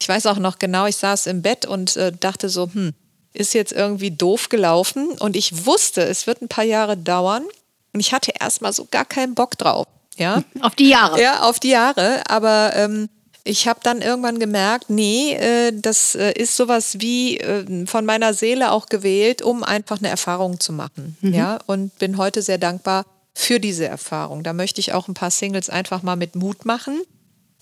ich 0.00 0.08
weiß 0.08 0.26
auch 0.26 0.38
noch 0.38 0.58
genau, 0.58 0.86
ich 0.86 0.96
saß 0.96 1.26
im 1.26 1.40
Bett 1.40 1.64
und 1.64 1.96
äh, 1.96 2.12
dachte 2.12 2.48
so, 2.48 2.68
hm, 2.72 2.92
ist 3.32 3.54
jetzt 3.54 3.72
irgendwie 3.72 4.10
doof 4.10 4.48
gelaufen. 4.48 5.08
Und 5.18 5.36
ich 5.36 5.64
wusste, 5.64 6.02
es 6.02 6.26
wird 6.26 6.42
ein 6.42 6.48
paar 6.48 6.64
Jahre 6.64 6.96
dauern. 6.96 7.44
Und 7.92 8.00
ich 8.00 8.12
hatte 8.12 8.32
erstmal 8.38 8.72
so 8.72 8.86
gar 8.90 9.04
keinen 9.04 9.34
Bock 9.34 9.56
drauf. 9.56 9.86
Ja? 10.16 10.42
Auf 10.60 10.74
die 10.74 10.88
Jahre. 10.88 11.20
Ja, 11.20 11.42
auf 11.42 11.60
die 11.60 11.70
Jahre. 11.70 12.22
Aber 12.28 12.72
ähm, 12.74 13.08
ich 13.44 13.66
habe 13.66 13.80
dann 13.82 14.02
irgendwann 14.02 14.38
gemerkt, 14.38 14.88
nee, 14.88 15.34
äh, 15.34 15.72
das 15.74 16.14
äh, 16.14 16.32
ist 16.32 16.56
sowas 16.56 17.00
wie 17.00 17.38
äh, 17.38 17.86
von 17.86 18.04
meiner 18.04 18.34
Seele 18.34 18.70
auch 18.70 18.86
gewählt, 18.86 19.42
um 19.42 19.64
einfach 19.64 19.98
eine 19.98 20.08
Erfahrung 20.08 20.60
zu 20.60 20.72
machen. 20.72 21.16
Mhm. 21.20 21.34
Ja, 21.34 21.58
und 21.66 21.98
bin 21.98 22.18
heute 22.18 22.42
sehr 22.42 22.58
dankbar 22.58 23.04
für 23.34 23.58
diese 23.58 23.86
Erfahrung. 23.86 24.42
Da 24.42 24.52
möchte 24.52 24.80
ich 24.80 24.92
auch 24.92 25.08
ein 25.08 25.14
paar 25.14 25.30
Singles 25.30 25.70
einfach 25.70 26.02
mal 26.02 26.16
mit 26.16 26.36
Mut 26.36 26.64
machen, 26.64 27.02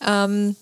ähm, 0.07 0.57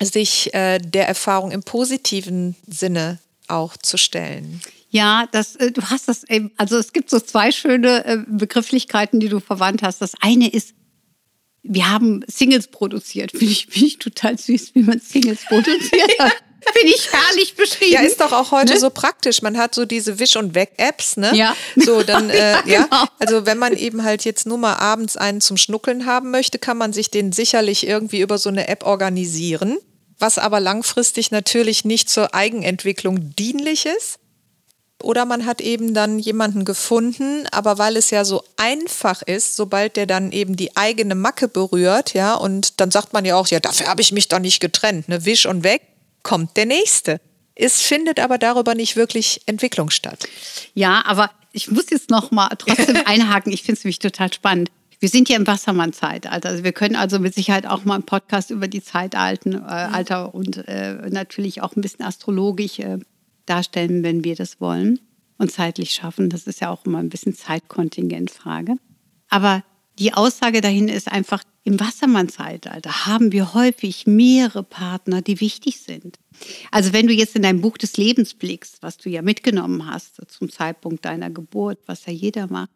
sich 0.00 0.52
äh, 0.54 0.78
der 0.78 1.06
Erfahrung 1.06 1.52
im 1.52 1.62
positiven 1.62 2.56
Sinne 2.66 3.18
auch 3.48 3.76
zu 3.76 3.96
stellen. 3.96 4.60
Ja, 4.90 5.28
das, 5.30 5.56
äh, 5.56 5.70
du 5.70 5.82
hast 5.82 6.08
das 6.08 6.24
eben, 6.24 6.50
also 6.56 6.76
es 6.78 6.92
gibt 6.92 7.10
so 7.10 7.20
zwei 7.20 7.52
schöne 7.52 8.04
äh, 8.04 8.18
Begrifflichkeiten, 8.26 9.20
die 9.20 9.28
du 9.28 9.40
verwandt 9.40 9.82
hast. 9.82 10.00
Das 10.00 10.12
eine 10.20 10.48
ist 10.48 10.74
wir 11.68 11.90
haben 11.90 12.24
Singles 12.26 12.68
produziert. 12.68 13.30
Finde 13.32 13.46
ich, 13.46 13.66
find 13.66 13.86
ich 13.86 13.98
total 13.98 14.38
süß, 14.38 14.74
wie 14.74 14.82
man 14.82 15.00
Singles 15.00 15.44
produziert 15.48 16.12
Finde 16.72 16.94
ich 16.94 17.12
herrlich 17.12 17.54
beschrieben. 17.54 17.92
Ja, 17.92 18.00
ist 18.00 18.20
doch 18.20 18.32
auch 18.32 18.50
heute 18.50 18.74
ne? 18.74 18.80
so 18.80 18.90
praktisch. 18.90 19.42
Man 19.42 19.56
hat 19.56 19.74
so 19.74 19.84
diese 19.84 20.18
Wisch- 20.18 20.36
und 20.36 20.54
Weg-Apps, 20.54 21.16
ne? 21.16 21.34
Ja. 21.34 21.54
So, 21.76 22.02
dann, 22.02 22.30
äh, 22.30 22.52
ja, 22.52 22.60
genau. 22.62 22.86
ja. 22.90 23.08
Also 23.18 23.46
wenn 23.46 23.58
man 23.58 23.76
eben 23.76 24.02
halt 24.02 24.24
jetzt 24.24 24.46
nur 24.46 24.58
mal 24.58 24.74
abends 24.74 25.16
einen 25.16 25.40
zum 25.40 25.56
Schnuckeln 25.56 26.06
haben 26.06 26.30
möchte, 26.30 26.58
kann 26.58 26.76
man 26.76 26.92
sich 26.92 27.10
den 27.10 27.32
sicherlich 27.32 27.86
irgendwie 27.86 28.20
über 28.20 28.38
so 28.38 28.48
eine 28.48 28.68
App 28.68 28.84
organisieren. 28.84 29.78
Was 30.18 30.38
aber 30.38 30.60
langfristig 30.60 31.30
natürlich 31.30 31.84
nicht 31.84 32.08
zur 32.08 32.34
Eigenentwicklung 32.34 33.34
dienlich 33.36 33.86
ist. 33.86 34.18
Oder 35.02 35.26
man 35.26 35.44
hat 35.44 35.60
eben 35.60 35.92
dann 35.92 36.18
jemanden 36.18 36.64
gefunden, 36.64 37.46
aber 37.52 37.76
weil 37.76 37.96
es 37.96 38.10
ja 38.10 38.24
so 38.24 38.42
einfach 38.56 39.22
ist, 39.22 39.54
sobald 39.54 39.96
der 39.96 40.06
dann 40.06 40.32
eben 40.32 40.56
die 40.56 40.76
eigene 40.76 41.14
Macke 41.14 41.48
berührt, 41.48 42.14
ja, 42.14 42.34
und 42.34 42.80
dann 42.80 42.90
sagt 42.90 43.12
man 43.12 43.24
ja 43.24 43.36
auch, 43.36 43.46
ja, 43.48 43.60
dafür 43.60 43.88
habe 43.88 44.00
ich 44.00 44.12
mich 44.12 44.28
doch 44.28 44.38
nicht 44.38 44.60
getrennt, 44.60 45.08
ne, 45.08 45.24
wisch 45.26 45.44
und 45.44 45.64
weg, 45.64 45.82
kommt 46.22 46.56
der 46.56 46.66
nächste. 46.66 47.20
Es 47.54 47.80
findet 47.80 48.20
aber 48.20 48.38
darüber 48.38 48.74
nicht 48.74 48.96
wirklich 48.96 49.42
Entwicklung 49.46 49.90
statt. 49.90 50.28
Ja, 50.74 51.04
aber 51.06 51.30
ich 51.52 51.70
muss 51.70 51.90
jetzt 51.90 52.10
noch 52.10 52.30
mal 52.30 52.48
trotzdem 52.58 52.96
einhaken. 53.06 53.52
Ich 53.52 53.62
finde 53.62 53.78
es 53.78 53.84
nämlich 53.84 53.98
total 53.98 54.32
spannend. 54.32 54.70
Wir 54.98 55.08
sind 55.08 55.28
ja 55.28 55.36
im 55.36 55.46
Wassermann-Zeitalter. 55.46 56.48
Also 56.48 56.64
wir 56.64 56.72
können 56.72 56.96
also 56.96 57.18
mit 57.18 57.34
Sicherheit 57.34 57.66
auch 57.66 57.84
mal 57.84 57.94
einen 57.94 58.04
Podcast 58.04 58.50
über 58.50 58.68
die 58.68 58.82
Zeitalten, 58.82 59.54
äh, 59.54 59.58
Alter 59.66 60.34
und 60.34 60.68
äh, 60.68 60.94
natürlich 61.10 61.62
auch 61.62 61.76
ein 61.76 61.80
bisschen 61.82 62.04
astrologisch 62.04 62.78
äh, 62.78 62.98
darstellen, 63.46 64.02
wenn 64.02 64.24
wir 64.24 64.36
das 64.36 64.60
wollen 64.60 65.00
und 65.38 65.50
zeitlich 65.50 65.92
schaffen. 65.92 66.30
Das 66.30 66.46
ist 66.46 66.60
ja 66.60 66.70
auch 66.70 66.84
immer 66.84 66.98
ein 66.98 67.08
bisschen 67.08 67.34
Zeitkontingentfrage. 67.34 68.76
Aber 69.28 69.64
die 69.98 70.12
Aussage 70.12 70.60
dahin 70.60 70.88
ist 70.88 71.10
einfach, 71.10 71.42
im 71.64 71.80
Wassermann-Zeitalter 71.80 73.06
haben 73.06 73.32
wir 73.32 73.52
häufig 73.52 74.06
mehrere 74.06 74.62
Partner, 74.62 75.20
die 75.20 75.40
wichtig 75.40 75.80
sind. 75.80 76.18
Also 76.70 76.92
wenn 76.92 77.08
du 77.08 77.12
jetzt 77.12 77.34
in 77.34 77.42
dein 77.42 77.60
Buch 77.60 77.76
des 77.76 77.96
Lebens 77.96 78.34
blickst, 78.34 78.82
was 78.82 78.98
du 78.98 79.08
ja 79.08 79.20
mitgenommen 79.20 79.90
hast 79.90 80.20
zum 80.28 80.48
Zeitpunkt 80.48 81.04
deiner 81.04 81.30
Geburt, 81.30 81.80
was 81.86 82.06
ja 82.06 82.12
jeder 82.12 82.46
macht, 82.46 82.70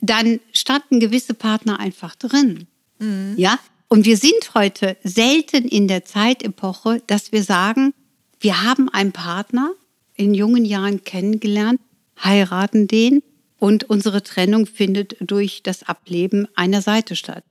dann 0.00 0.40
standen 0.52 1.00
gewisse 1.00 1.34
Partner 1.34 1.80
einfach 1.80 2.14
drin. 2.14 2.68
Mhm. 3.00 3.34
Ja? 3.36 3.58
Und 3.88 4.04
wir 4.04 4.16
sind 4.16 4.54
heute 4.54 4.96
selten 5.02 5.64
in 5.66 5.88
der 5.88 6.04
Zeitepoche, 6.04 7.02
dass 7.06 7.32
wir 7.32 7.42
sagen, 7.42 7.92
wir 8.40 8.62
haben 8.62 8.88
einen 8.88 9.12
Partner 9.12 9.72
in 10.14 10.34
jungen 10.34 10.64
Jahren 10.64 11.04
kennengelernt, 11.04 11.80
heiraten 12.22 12.88
den 12.88 13.22
und 13.58 13.84
unsere 13.84 14.22
Trennung 14.22 14.66
findet 14.66 15.16
durch 15.20 15.62
das 15.62 15.82
Ableben 15.82 16.48
einer 16.54 16.82
Seite 16.82 17.16
statt. 17.16 17.44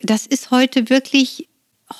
das 0.00 0.26
ist 0.26 0.50
heute 0.50 0.90
wirklich 0.90 1.48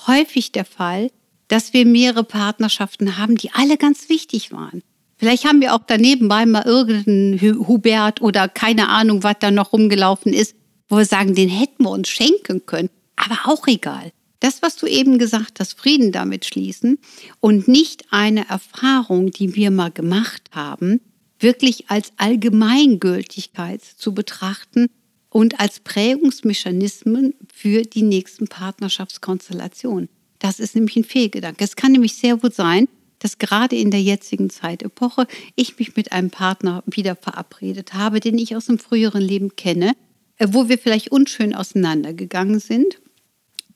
häufig 0.07 0.53
der 0.53 0.65
Fall, 0.65 1.11
dass 1.49 1.73
wir 1.73 1.87
mehrere 1.87 2.25
Partnerschaften 2.25 3.19
haben, 3.19 3.37
die 3.37 3.53
alle 3.53 3.77
ganz 3.77 4.09
wichtig 4.09 4.53
waren. 4.53 4.83
Vielleicht 5.17 5.45
haben 5.45 5.61
wir 5.61 5.75
auch 5.75 5.81
daneben 5.87 6.27
mal 6.27 6.67
irgendeinen 6.67 7.67
Hubert 7.67 8.21
oder 8.21 8.49
keine 8.49 8.89
Ahnung, 8.89 9.23
was 9.23 9.37
da 9.41 9.51
noch 9.51 9.73
rumgelaufen 9.73 10.33
ist, 10.33 10.55
wo 10.89 10.99
wir 10.99 11.07
sagen, 11.07 11.35
den 11.35 11.49
hätten 11.49 11.85
wir 11.85 11.91
uns 11.91 12.09
schenken 12.09 12.67
können. 12.67 12.91
Aber 13.17 13.39
auch 13.47 13.67
egal. 13.67 14.13
Das, 14.47 14.63
was 14.63 14.77
du 14.77 14.87
eben 14.87 15.19
gesagt 15.19 15.59
hast, 15.59 15.77
Frieden 15.77 16.13
damit 16.13 16.45
schließen 16.45 17.01
und 17.41 17.67
nicht 17.67 18.05
eine 18.11 18.49
Erfahrung, 18.49 19.33
die 19.33 19.57
wir 19.57 19.73
mal 19.73 19.91
gemacht 19.91 20.51
haben, 20.53 21.01
wirklich 21.41 21.91
als 21.91 22.13
Allgemeingültigkeit 22.17 23.83
zu 23.83 24.15
betrachten 24.15 24.87
und 25.31 25.59
als 25.59 25.81
Prägungsmechanismen 25.81 27.35
für 27.53 27.83
die 27.83 28.03
nächsten 28.03 28.47
Partnerschaftskonstellationen. 28.47 30.09
Das 30.39 30.61
ist 30.61 30.77
nämlich 30.77 30.95
ein 30.95 31.03
Fehlgedanke. 31.03 31.65
Es 31.65 31.75
kann 31.75 31.91
nämlich 31.91 32.15
sehr 32.15 32.37
gut 32.37 32.55
sein, 32.55 32.87
dass 33.19 33.39
gerade 33.39 33.75
in 33.75 33.91
der 33.91 34.03
jetzigen 34.03 34.49
Zeitepoche 34.49 35.27
ich 35.57 35.77
mich 35.77 35.97
mit 35.97 36.13
einem 36.13 36.31
Partner 36.31 36.85
wieder 36.87 37.17
verabredet 37.17 37.95
habe, 37.95 38.21
den 38.21 38.39
ich 38.39 38.55
aus 38.55 38.67
dem 38.67 38.79
früheren 38.79 39.23
Leben 39.23 39.57
kenne, 39.57 39.95
äh, 40.39 40.47
wo 40.53 40.69
wir 40.69 40.79
vielleicht 40.79 41.11
unschön 41.11 41.53
auseinandergegangen 41.53 42.61
sind, 42.61 43.01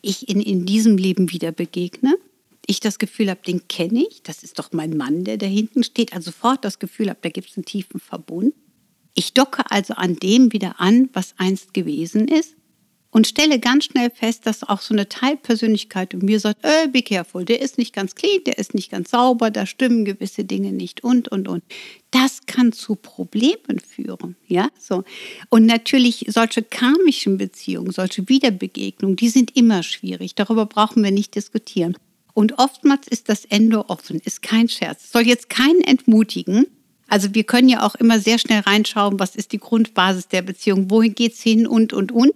ich 0.03 0.29
in, 0.29 0.41
in 0.41 0.67
diesem 0.67 0.97
Leben 0.97 1.31
wieder 1.31 1.53
begegne, 1.53 2.17
ich 2.67 2.81
das 2.81 2.99
Gefühl 2.99 3.31
habe, 3.31 3.41
den 3.47 3.67
kenne 3.69 4.07
ich, 4.09 4.23
das 4.23 4.43
ist 4.43 4.59
doch 4.59 4.73
mein 4.73 4.97
Mann, 4.97 5.25
der 5.25 5.39
da 5.39 5.47
hinten 5.47 5.83
steht, 5.83 6.13
also 6.13 6.31
sofort 6.31 6.65
das 6.65 6.79
Gefühl 6.79 7.09
habe, 7.09 7.19
da 7.23 7.29
gibt 7.29 7.51
es 7.51 7.57
einen 7.57 7.65
tiefen 7.65 8.01
Verbund. 8.01 8.55
Ich 9.15 9.35
docke 9.35 9.71
also 9.71 9.95
an 9.95 10.17
dem 10.17 10.53
wieder 10.53 10.81
an, 10.81 11.09
was 11.13 11.35
einst 11.37 11.75
gewesen 11.75 12.29
ist 12.29 12.55
und 13.11 13.27
stelle 13.27 13.59
ganz 13.59 13.87
schnell 13.87 14.11
fest, 14.11 14.47
dass 14.47 14.63
auch 14.63 14.81
so 14.81 14.95
eine 14.95 15.09
Teilpersönlichkeit 15.09 16.15
in 16.15 16.25
mir 16.25 16.39
sagt, 16.39 16.65
äh, 16.65 16.89
be 16.89 17.03
careful, 17.03 17.45
der 17.45 17.61
ist 17.61 17.79
nicht 17.79 17.95
ganz 17.95 18.15
clean, 18.15 18.45
der 18.47 18.59
ist 18.59 18.75
nicht 18.75 18.91
ganz 18.91 19.11
sauber, 19.11 19.51
da 19.51 19.67
stimmen 19.67 20.05
gewisse 20.05 20.45
Dinge 20.45 20.73
nicht 20.73 21.03
und, 21.03 21.29
und, 21.29 21.49
und. 21.49 21.65
Das 22.11 22.47
kann 22.47 22.73
zu 22.73 22.97
Problemen 22.97 23.81
führen, 23.81 24.37
ja, 24.47 24.69
so. 24.79 25.05
Und 25.49 25.67
natürlich 25.67 26.27
solche 26.29 26.63
karmischen 26.63 27.39
Beziehungen, 27.39 27.93
solche 27.93 28.29
Wiederbegegnungen, 28.29 29.17
die 29.17 29.29
sind 29.29 29.57
immer 29.57 29.83
schwierig, 29.83 30.35
darüber 30.35 30.67
brauchen 30.67 31.03
wir 31.03 31.11
nicht 31.11 31.35
diskutieren. 31.35 31.97
Und 32.33 32.59
oftmals 32.59 33.09
ist 33.09 33.29
das 33.29 33.45
Ende 33.45 33.89
offen, 33.91 34.21
ist 34.25 34.41
kein 34.43 34.69
Scherz. 34.69 35.11
Soll 35.11 35.27
jetzt 35.27 35.51
keinen 35.51 35.83
entmutigen, 35.83 36.67
also 37.11 37.35
wir 37.35 37.43
können 37.43 37.69
ja 37.69 37.85
auch 37.85 37.97
immer 37.97 38.21
sehr 38.21 38.39
schnell 38.39 38.61
reinschauen, 38.61 39.19
was 39.19 39.35
ist 39.35 39.51
die 39.51 39.59
Grundbasis 39.59 40.29
der 40.29 40.43
Beziehung, 40.43 40.91
wohin 40.91 41.15
geht 41.15 41.33
es 41.33 41.43
hin 41.43 41.67
und, 41.67 41.93
und, 41.93 42.13
und. 42.13 42.33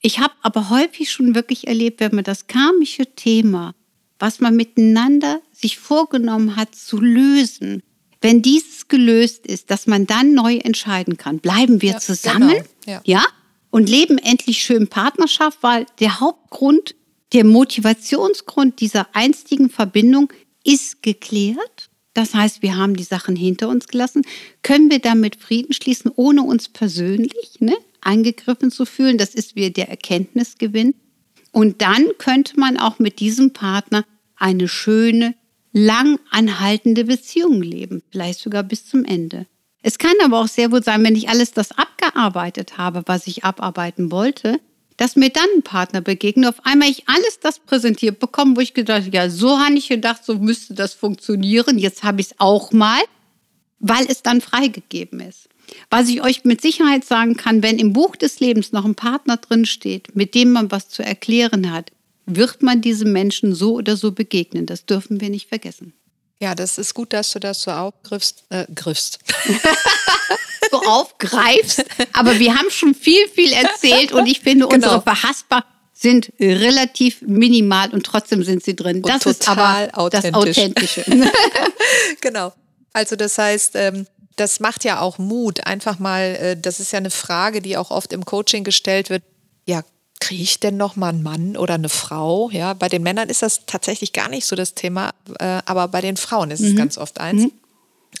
Ich 0.00 0.18
habe 0.18 0.34
aber 0.42 0.70
häufig 0.70 1.10
schon 1.10 1.34
wirklich 1.34 1.66
erlebt, 1.66 2.00
wenn 2.00 2.14
man 2.14 2.24
das 2.24 2.46
karmische 2.46 3.06
Thema, 3.14 3.74
was 4.18 4.40
man 4.40 4.56
miteinander 4.56 5.40
sich 5.52 5.78
vorgenommen 5.78 6.56
hat 6.56 6.74
zu 6.74 7.00
lösen, 7.00 7.82
wenn 8.22 8.42
dieses 8.42 8.88
gelöst 8.88 9.46
ist, 9.46 9.70
dass 9.70 9.86
man 9.86 10.06
dann 10.06 10.34
neu 10.34 10.56
entscheiden 10.56 11.16
kann, 11.16 11.38
bleiben 11.38 11.80
wir 11.80 11.92
ja, 11.92 11.98
zusammen, 11.98 12.48
genau. 12.48 12.64
ja. 12.86 13.00
ja, 13.04 13.24
und 13.70 13.88
leben 13.88 14.18
endlich 14.18 14.62
schön 14.62 14.88
Partnerschaft, 14.88 15.58
weil 15.62 15.86
der 16.00 16.20
Hauptgrund, 16.20 16.94
der 17.32 17.44
Motivationsgrund 17.44 18.80
dieser 18.80 19.14
einstigen 19.14 19.70
Verbindung 19.70 20.32
ist 20.64 21.02
geklärt. 21.02 21.90
Das 22.12 22.34
heißt, 22.34 22.62
wir 22.62 22.76
haben 22.76 22.96
die 22.96 23.04
Sachen 23.04 23.36
hinter 23.36 23.68
uns 23.68 23.86
gelassen. 23.86 24.22
Können 24.62 24.90
wir 24.90 24.98
damit 24.98 25.36
Frieden 25.36 25.72
schließen, 25.72 26.10
ohne 26.14 26.42
uns 26.42 26.68
persönlich 26.68 27.60
ne, 27.60 27.76
angegriffen 28.00 28.70
zu 28.70 28.84
fühlen? 28.84 29.18
Das 29.18 29.34
ist 29.34 29.56
wie 29.56 29.70
der 29.70 29.88
Erkenntnisgewinn. 29.88 30.94
Und 31.52 31.82
dann 31.82 32.06
könnte 32.18 32.58
man 32.58 32.76
auch 32.76 32.98
mit 32.98 33.20
diesem 33.20 33.52
Partner 33.52 34.04
eine 34.36 34.68
schöne, 34.68 35.34
lang 35.72 36.18
anhaltende 36.30 37.04
Beziehung 37.04 37.62
leben, 37.62 38.02
vielleicht 38.10 38.40
sogar 38.40 38.62
bis 38.62 38.86
zum 38.86 39.04
Ende. 39.04 39.46
Es 39.82 39.98
kann 39.98 40.14
aber 40.22 40.40
auch 40.40 40.48
sehr 40.48 40.72
wohl 40.72 40.82
sein, 40.82 41.04
wenn 41.04 41.16
ich 41.16 41.28
alles 41.28 41.52
das 41.52 41.72
abgearbeitet 41.72 42.76
habe, 42.76 43.02
was 43.06 43.26
ich 43.26 43.44
abarbeiten 43.44 44.10
wollte, 44.10 44.60
dass 44.96 45.16
mir 45.16 45.30
dann 45.30 45.46
ein 45.56 45.62
Partner 45.62 46.02
begegnet, 46.02 46.50
auf 46.50 46.66
einmal 46.66 46.90
ich 46.90 47.08
alles 47.08 47.40
das 47.40 47.58
präsentiert 47.58 48.18
bekomme, 48.18 48.56
wo 48.56 48.60
ich 48.60 48.74
gedacht 48.74 49.04
habe, 49.06 49.16
ja, 49.16 49.30
so 49.30 49.58
habe 49.58 49.74
ich 49.74 49.88
gedacht, 49.88 50.24
so 50.24 50.34
müsste 50.34 50.74
das 50.74 50.92
funktionieren. 50.92 51.78
Jetzt 51.78 52.02
habe 52.02 52.20
ich 52.20 52.26
es 52.26 52.34
auch 52.38 52.72
mal, 52.72 53.00
weil 53.78 54.04
es 54.08 54.22
dann 54.22 54.42
freigegeben 54.42 55.20
ist. 55.20 55.48
Was 55.90 56.08
ich 56.08 56.22
euch 56.22 56.44
mit 56.44 56.60
Sicherheit 56.60 57.04
sagen 57.04 57.36
kann, 57.36 57.62
wenn 57.62 57.78
im 57.78 57.92
Buch 57.92 58.16
des 58.16 58.40
Lebens 58.40 58.72
noch 58.72 58.84
ein 58.84 58.94
Partner 58.94 59.36
drin 59.36 59.66
steht, 59.66 60.14
mit 60.14 60.34
dem 60.34 60.52
man 60.52 60.70
was 60.70 60.88
zu 60.88 61.02
erklären 61.02 61.70
hat, 61.72 61.90
wird 62.26 62.62
man 62.62 62.80
diesem 62.80 63.12
Menschen 63.12 63.54
so 63.54 63.74
oder 63.74 63.96
so 63.96 64.12
begegnen. 64.12 64.66
Das 64.66 64.86
dürfen 64.86 65.20
wir 65.20 65.30
nicht 65.30 65.48
vergessen. 65.48 65.92
Ja, 66.40 66.54
das 66.54 66.78
ist 66.78 66.94
gut, 66.94 67.12
dass 67.12 67.32
du 67.32 67.38
das 67.38 67.62
so 67.62 67.70
aufgriffst. 67.70 68.44
Äh, 68.48 68.66
griffst. 68.74 69.18
so 70.70 70.82
aufgreifst. 70.82 71.84
Aber 72.12 72.38
wir 72.38 72.56
haben 72.56 72.70
schon 72.70 72.94
viel, 72.94 73.28
viel 73.28 73.52
erzählt 73.52 74.12
und 74.12 74.26
ich 74.26 74.40
finde, 74.40 74.66
genau. 74.66 74.74
unsere 74.74 75.02
Verhaspar 75.02 75.64
sind 75.92 76.32
relativ 76.40 77.20
minimal 77.20 77.90
und 77.90 78.04
trotzdem 78.06 78.42
sind 78.42 78.64
sie 78.64 78.74
drin. 78.74 78.98
Und 78.98 79.08
das 79.08 79.26
ist 79.26 79.46
aber 79.48 79.90
das 80.10 80.32
Authentische. 80.32 81.04
genau. 82.22 82.54
Also 82.94 83.16
das 83.16 83.36
heißt, 83.36 83.72
ähm, 83.74 84.06
das 84.40 84.58
macht 84.58 84.84
ja 84.84 85.00
auch 85.00 85.18
Mut. 85.18 85.66
Einfach 85.66 85.98
mal, 85.98 86.22
äh, 86.22 86.56
das 86.56 86.80
ist 86.80 86.92
ja 86.92 86.98
eine 86.98 87.10
Frage, 87.10 87.60
die 87.60 87.76
auch 87.76 87.90
oft 87.90 88.12
im 88.12 88.24
Coaching 88.24 88.64
gestellt 88.64 89.10
wird. 89.10 89.22
Ja, 89.66 89.82
kriege 90.18 90.42
ich 90.42 90.60
denn 90.60 90.76
noch 90.76 90.96
mal 90.96 91.10
einen 91.10 91.22
Mann 91.22 91.56
oder 91.56 91.74
eine 91.74 91.88
Frau? 91.88 92.50
Ja, 92.50 92.74
bei 92.74 92.88
den 92.88 93.02
Männern 93.02 93.28
ist 93.28 93.42
das 93.42 93.66
tatsächlich 93.66 94.12
gar 94.12 94.28
nicht 94.28 94.46
so 94.46 94.56
das 94.56 94.74
Thema, 94.74 95.12
äh, 95.38 95.60
aber 95.66 95.88
bei 95.88 96.00
den 96.00 96.16
Frauen 96.16 96.50
ist 96.50 96.60
es 96.60 96.72
mhm. 96.72 96.76
ganz 96.76 96.98
oft 96.98 97.20
eins. 97.20 97.42
Mhm. 97.42 97.52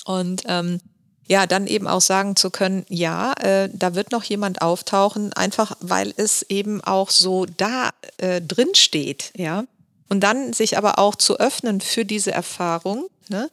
Und 0.04 0.42
ähm, 0.46 0.80
ja, 1.26 1.46
dann 1.46 1.66
eben 1.66 1.86
auch 1.86 2.00
sagen 2.00 2.36
zu 2.36 2.50
können, 2.50 2.84
ja, 2.88 3.32
äh, 3.34 3.70
da 3.72 3.94
wird 3.94 4.12
noch 4.12 4.24
jemand 4.24 4.62
auftauchen, 4.62 5.32
einfach 5.32 5.76
weil 5.80 6.12
es 6.16 6.42
eben 6.42 6.82
auch 6.82 7.10
so 7.10 7.46
da 7.46 7.90
äh, 8.18 8.42
drin 8.42 8.74
steht, 8.74 9.32
ja. 9.36 9.64
Und 10.08 10.20
dann 10.20 10.52
sich 10.52 10.76
aber 10.76 10.98
auch 10.98 11.14
zu 11.14 11.38
öffnen 11.38 11.80
für 11.80 12.04
diese 12.04 12.32
Erfahrung, 12.32 13.06
ne, 13.28 13.48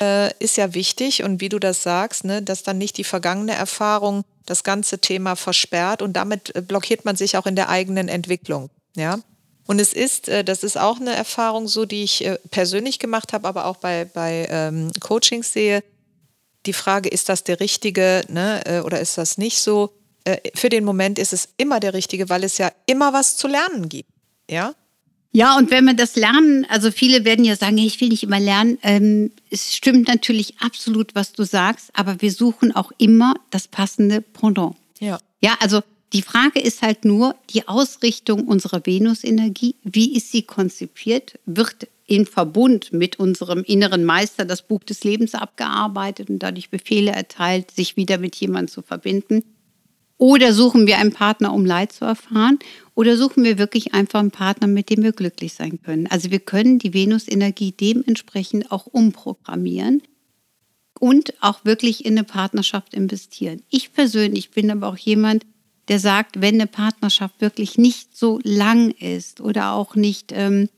äh, 0.00 0.32
ist 0.38 0.56
ja 0.56 0.74
wichtig. 0.74 1.22
Und 1.22 1.40
wie 1.40 1.48
du 1.48 1.58
das 1.58 1.82
sagst, 1.82 2.24
ne, 2.24 2.42
dass 2.42 2.62
dann 2.62 2.78
nicht 2.78 2.96
die 2.98 3.04
vergangene 3.04 3.54
Erfahrung 3.54 4.24
das 4.46 4.64
ganze 4.64 4.98
Thema 4.98 5.36
versperrt 5.36 6.02
und 6.02 6.14
damit 6.14 6.54
äh, 6.54 6.62
blockiert 6.62 7.04
man 7.04 7.16
sich 7.16 7.36
auch 7.36 7.46
in 7.46 7.56
der 7.56 7.68
eigenen 7.68 8.08
Entwicklung. 8.08 8.70
Ja. 8.96 9.18
Und 9.66 9.80
es 9.80 9.92
ist, 9.92 10.28
äh, 10.28 10.44
das 10.44 10.62
ist 10.62 10.78
auch 10.78 11.00
eine 11.00 11.14
Erfahrung 11.14 11.68
so, 11.68 11.84
die 11.84 12.02
ich 12.02 12.28
persönlich 12.50 12.98
gemacht 12.98 13.32
habe, 13.32 13.46
aber 13.46 13.66
auch 13.66 13.76
bei, 13.76 14.04
bei 14.04 14.46
ähm, 14.50 14.90
Coachings 15.00 15.52
sehe. 15.52 15.82
Die 16.66 16.72
Frage, 16.72 17.08
ist 17.08 17.28
das 17.28 17.42
der 17.42 17.58
richtige 17.58 18.22
ne, 18.28 18.82
oder 18.84 19.00
ist 19.00 19.18
das 19.18 19.36
nicht 19.36 19.58
so? 19.58 19.92
Für 20.54 20.68
den 20.68 20.84
Moment 20.84 21.18
ist 21.18 21.32
es 21.32 21.48
immer 21.56 21.80
der 21.80 21.92
richtige, 21.92 22.28
weil 22.28 22.44
es 22.44 22.56
ja 22.56 22.70
immer 22.86 23.12
was 23.12 23.36
zu 23.36 23.48
lernen 23.48 23.88
gibt. 23.88 24.08
Ja. 24.48 24.72
Ja, 25.32 25.56
und 25.56 25.70
wenn 25.70 25.84
man 25.84 25.96
das 25.96 26.14
lernen, 26.14 26.66
also 26.68 26.90
viele 26.90 27.24
werden 27.24 27.44
ja 27.44 27.56
sagen, 27.56 27.78
ich 27.78 28.00
will 28.00 28.10
nicht 28.10 28.22
immer 28.22 28.38
lernen. 28.38 28.78
Ähm, 28.82 29.30
es 29.50 29.74
stimmt 29.74 30.06
natürlich 30.08 30.54
absolut, 30.60 31.14
was 31.14 31.32
du 31.32 31.44
sagst, 31.44 31.90
aber 31.94 32.20
wir 32.20 32.30
suchen 32.30 32.76
auch 32.76 32.92
immer 32.98 33.34
das 33.50 33.66
passende 33.66 34.20
Pendant. 34.20 34.76
Ja. 35.00 35.18
Ja, 35.40 35.56
also 35.60 35.80
die 36.12 36.22
Frage 36.22 36.60
ist 36.60 36.82
halt 36.82 37.06
nur 37.06 37.34
die 37.50 37.66
Ausrichtung 37.66 38.46
unserer 38.46 38.84
Venusenergie. 38.84 39.74
Wie 39.82 40.14
ist 40.14 40.30
sie 40.30 40.42
konzipiert? 40.42 41.38
Wird 41.46 41.88
in 42.06 42.26
Verbund 42.26 42.92
mit 42.92 43.18
unserem 43.18 43.62
inneren 43.64 44.04
Meister 44.04 44.44
das 44.44 44.60
Buch 44.60 44.84
des 44.84 45.02
Lebens 45.02 45.34
abgearbeitet 45.34 46.28
und 46.28 46.40
dadurch 46.40 46.68
Befehle 46.68 47.12
erteilt, 47.12 47.70
sich 47.70 47.96
wieder 47.96 48.18
mit 48.18 48.36
jemandem 48.36 48.68
zu 48.68 48.82
verbinden? 48.82 49.42
Oder 50.22 50.52
suchen 50.52 50.86
wir 50.86 50.98
einen 50.98 51.12
Partner, 51.12 51.52
um 51.52 51.66
Leid 51.66 51.90
zu 51.90 52.04
erfahren? 52.04 52.60
Oder 52.94 53.16
suchen 53.16 53.42
wir 53.42 53.58
wirklich 53.58 53.92
einfach 53.92 54.20
einen 54.20 54.30
Partner, 54.30 54.68
mit 54.68 54.88
dem 54.88 55.02
wir 55.02 55.10
glücklich 55.10 55.54
sein 55.54 55.82
können? 55.82 56.06
Also 56.06 56.30
wir 56.30 56.38
können 56.38 56.78
die 56.78 56.94
Venus-Energie 56.94 57.72
dementsprechend 57.72 58.70
auch 58.70 58.86
umprogrammieren 58.86 60.00
und 61.00 61.34
auch 61.42 61.64
wirklich 61.64 62.04
in 62.04 62.16
eine 62.16 62.22
Partnerschaft 62.22 62.94
investieren. 62.94 63.62
Ich 63.68 63.92
persönlich 63.92 64.52
bin 64.52 64.70
aber 64.70 64.90
auch 64.90 64.96
jemand, 64.96 65.44
der 65.88 65.98
sagt, 65.98 66.40
wenn 66.40 66.54
eine 66.54 66.68
Partnerschaft 66.68 67.40
wirklich 67.40 67.76
nicht 67.76 68.16
so 68.16 68.38
lang 68.44 68.92
ist 68.92 69.40
oder 69.40 69.72
auch 69.72 69.96
nicht, 69.96 70.30
ähm, 70.30 70.68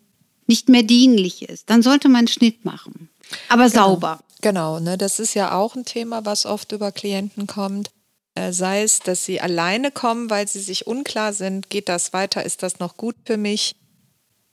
nicht 0.46 0.70
mehr 0.70 0.84
dienlich 0.84 1.46
ist, 1.50 1.68
dann 1.68 1.82
sollte 1.82 2.08
man 2.08 2.20
einen 2.20 2.28
Schnitt 2.28 2.64
machen. 2.64 3.10
Aber 3.50 3.68
genau, 3.68 3.88
sauber. 3.88 4.20
Genau, 4.40 4.80
ne? 4.80 4.96
das 4.96 5.20
ist 5.20 5.34
ja 5.34 5.52
auch 5.54 5.76
ein 5.76 5.84
Thema, 5.84 6.24
was 6.24 6.46
oft 6.46 6.72
über 6.72 6.92
Klienten 6.92 7.46
kommt. 7.46 7.90
Äh, 8.34 8.52
sei 8.52 8.82
es, 8.82 8.98
dass 8.98 9.24
sie 9.24 9.40
alleine 9.40 9.90
kommen, 9.92 10.28
weil 10.28 10.48
sie 10.48 10.60
sich 10.60 10.86
unklar 10.86 11.32
sind, 11.32 11.70
geht 11.70 11.88
das 11.88 12.12
weiter, 12.12 12.44
ist 12.44 12.62
das 12.62 12.80
noch 12.80 12.96
gut 12.96 13.14
für 13.24 13.36
mich? 13.36 13.76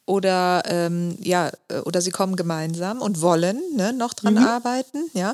Oder 0.05 0.63
ähm, 0.67 1.17
ja, 1.19 1.51
äh, 1.67 1.79
oder 1.79 2.01
sie 2.01 2.11
kommen 2.11 2.35
gemeinsam 2.35 3.01
und 3.01 3.21
wollen 3.21 3.59
ne, 3.75 3.93
noch 3.93 4.13
dran 4.13 4.35
mhm. 4.35 4.43
arbeiten, 4.45 5.09
ja. 5.13 5.33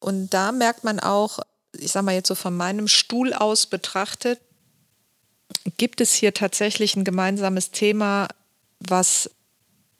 Und 0.00 0.30
da 0.30 0.52
merkt 0.52 0.82
man 0.84 1.00
auch, 1.00 1.38
ich 1.78 1.92
sag 1.92 2.02
mal 2.02 2.14
jetzt 2.14 2.28
so 2.28 2.34
von 2.34 2.56
meinem 2.56 2.88
Stuhl 2.88 3.32
aus 3.32 3.66
betrachtet, 3.66 4.40
gibt 5.76 6.00
es 6.00 6.14
hier 6.14 6.34
tatsächlich 6.34 6.96
ein 6.96 7.04
gemeinsames 7.04 7.70
Thema, 7.70 8.28
was, 8.80 9.30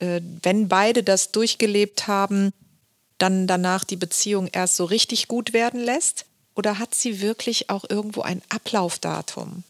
äh, 0.01 0.21
wenn 0.43 0.69
beide 0.69 1.03
das 1.03 1.33
durchgelebt 1.33 2.09
haben, 2.09 2.53
dann 3.19 3.47
danach 3.47 3.85
die 3.85 3.97
Beziehung 3.97 4.49
erst 4.49 4.77
so 4.77 4.85
richtig 4.85 5.29
gut 5.29 5.53
werden 5.53 5.81
lässt? 5.81 6.27
Oder 6.57 6.79
hat 6.79 6.95
sie 6.95 7.21
wirklich 7.21 7.71
auch 7.71 7.85
irgendwo 7.89 8.23
ein 8.23 8.43
Ablaufdatum? 8.49 9.63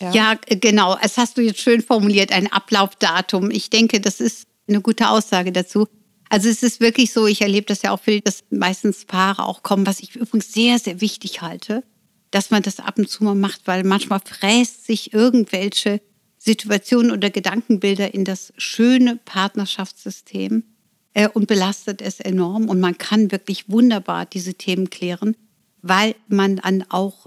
Ja. 0.00 0.10
ja, 0.12 0.34
genau. 0.48 0.98
Es 1.00 1.16
hast 1.18 1.36
du 1.36 1.42
jetzt 1.42 1.60
schön 1.60 1.82
formuliert, 1.82 2.32
ein 2.32 2.50
Ablaufdatum. 2.50 3.50
Ich 3.50 3.70
denke, 3.70 4.00
das 4.00 4.20
ist 4.20 4.46
eine 4.66 4.80
gute 4.80 5.08
Aussage 5.08 5.52
dazu. 5.52 5.86
Also 6.28 6.48
es 6.48 6.62
ist 6.62 6.80
wirklich 6.80 7.12
so, 7.12 7.26
ich 7.26 7.42
erlebe 7.42 7.66
das 7.66 7.82
ja 7.82 7.90
auch 7.90 8.00
viel, 8.00 8.22
dass 8.22 8.44
meistens 8.50 9.04
Paare 9.04 9.44
auch 9.44 9.62
kommen, 9.62 9.86
was 9.86 10.00
ich 10.00 10.16
übrigens 10.16 10.52
sehr, 10.52 10.78
sehr 10.78 11.02
wichtig 11.02 11.42
halte, 11.42 11.84
dass 12.30 12.50
man 12.50 12.62
das 12.62 12.80
ab 12.80 12.98
und 12.98 13.10
zu 13.10 13.22
mal 13.24 13.34
macht, 13.34 13.62
weil 13.66 13.84
manchmal 13.84 14.20
fräst 14.24 14.86
sich 14.86 15.12
irgendwelche 15.12 16.00
Situationen 16.38 17.12
oder 17.12 17.28
Gedankenbilder 17.28 18.14
in 18.14 18.24
das 18.24 18.54
schöne 18.56 19.18
Partnerschaftssystem 19.26 20.64
äh, 21.12 21.28
und 21.28 21.46
belastet 21.46 22.00
es 22.00 22.18
enorm. 22.18 22.70
Und 22.70 22.80
man 22.80 22.96
kann 22.96 23.30
wirklich 23.30 23.68
wunderbar 23.68 24.24
diese 24.24 24.54
Themen 24.54 24.88
klären, 24.88 25.36
weil 25.82 26.14
man 26.28 26.56
dann 26.56 26.84
auch 26.88 27.26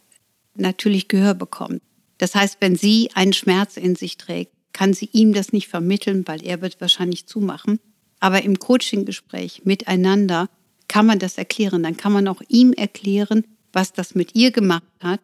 natürlich 0.56 1.08
Gehör 1.08 1.34
bekommt. 1.34 1.82
Das 2.18 2.34
heißt, 2.34 2.58
wenn 2.62 2.76
sie 2.76 3.12
einen 3.14 3.34
Schmerz 3.34 3.78
in 3.78 3.96
sich 3.96 4.18
trägt, 4.18 4.54
kann 4.74 4.94
sie 4.94 5.10
ihm 5.12 5.34
das 5.34 5.54
nicht 5.54 5.68
vermitteln, 5.68 6.24
weil 6.26 6.44
er 6.46 6.62
wird 6.62 6.82
wahrscheinlich 6.82 7.28
zumachen. 7.28 7.80
Aber 8.20 8.44
im 8.44 8.58
Coaching-Gespräch 8.58 9.62
miteinander 9.66 10.50
kann 10.88 11.06
man 11.06 11.20
das 11.20 11.38
erklären. 11.38 11.84
Dann 11.84 11.98
kann 11.98 12.14
man 12.14 12.28
auch 12.28 12.42
ihm 12.48 12.74
erklären, 12.74 13.46
was 13.74 13.94
das 13.94 14.16
mit 14.16 14.36
ihr 14.36 14.52
gemacht 14.52 14.84
hat. 15.00 15.20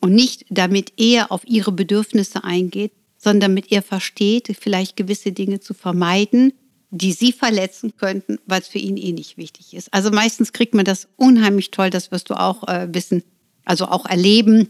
Und 0.00 0.14
nicht 0.14 0.44
damit 0.50 0.92
er 0.96 1.32
auf 1.32 1.46
ihre 1.46 1.72
Bedürfnisse 1.72 2.44
eingeht, 2.44 2.92
sondern 3.16 3.52
damit 3.52 3.72
er 3.72 3.82
versteht, 3.82 4.54
vielleicht 4.60 4.96
gewisse 4.96 5.32
Dinge 5.32 5.60
zu 5.60 5.72
vermeiden, 5.72 6.52
die 6.94 7.12
sie 7.12 7.32
verletzen 7.32 7.96
könnten, 7.96 8.38
weil 8.46 8.60
es 8.60 8.68
für 8.68 8.78
ihn 8.78 8.96
eh 8.96 9.10
nicht 9.10 9.36
wichtig 9.36 9.74
ist. 9.74 9.92
Also 9.92 10.10
meistens 10.12 10.52
kriegt 10.52 10.74
man 10.74 10.84
das 10.84 11.08
unheimlich 11.16 11.72
toll, 11.72 11.90
das 11.90 12.12
wirst 12.12 12.30
du 12.30 12.34
auch 12.34 12.68
äh, 12.68 12.86
wissen, 12.92 13.24
also 13.64 13.86
auch 13.86 14.06
erleben, 14.06 14.68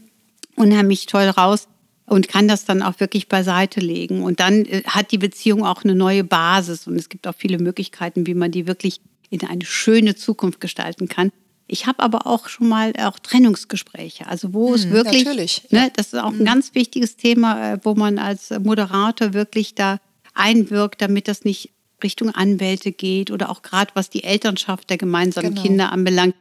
unheimlich 0.55 1.05
toll 1.05 1.27
raus 1.27 1.67
und 2.07 2.27
kann 2.27 2.47
das 2.47 2.65
dann 2.65 2.81
auch 2.81 2.99
wirklich 2.99 3.27
beiseite 3.27 3.79
legen. 3.79 4.23
Und 4.23 4.39
dann 4.39 4.65
äh, 4.65 4.81
hat 4.87 5.11
die 5.11 5.19
Beziehung 5.19 5.63
auch 5.63 5.83
eine 5.83 5.93
neue 5.93 6.23
Basis 6.23 6.87
und 6.87 6.95
es 6.95 7.09
gibt 7.09 7.27
auch 7.27 7.35
viele 7.37 7.59
Möglichkeiten, 7.59 8.25
wie 8.25 8.33
man 8.33 8.51
die 8.51 8.65
wirklich 8.65 9.01
in 9.29 9.45
eine 9.45 9.65
schöne 9.65 10.15
Zukunft 10.15 10.59
gestalten 10.59 11.07
kann. 11.07 11.31
Ich 11.67 11.85
habe 11.85 12.01
aber 12.01 12.25
auch 12.25 12.49
schon 12.49 12.67
mal 12.67 12.93
auch 13.03 13.19
Trennungsgespräche, 13.19 14.25
also 14.25 14.53
wo 14.53 14.69
hm, 14.69 14.75
es 14.75 14.89
wirklich, 14.89 15.25
natürlich. 15.25 15.67
Ne, 15.69 15.91
das 15.95 16.07
ist 16.07 16.19
auch 16.19 16.31
ein 16.31 16.39
hm. 16.39 16.45
ganz 16.45 16.73
wichtiges 16.73 17.17
Thema, 17.17 17.73
äh, 17.73 17.79
wo 17.83 17.93
man 17.93 18.17
als 18.17 18.49
Moderator 18.49 19.33
wirklich 19.33 19.75
da 19.75 19.99
einwirkt, 20.33 21.01
damit 21.01 21.27
das 21.27 21.43
nicht 21.43 21.74
Richtung 22.03 22.29
Anwälte 22.29 22.91
geht 22.91 23.31
oder 23.31 23.49
auch 23.49 23.61
gerade 23.61 23.91
was 23.93 24.09
die 24.09 24.23
Elternschaft 24.23 24.89
der 24.89 24.97
gemeinsamen 24.97 25.51
genau. 25.51 25.61
Kinder 25.61 25.91
anbelangt, 25.91 26.35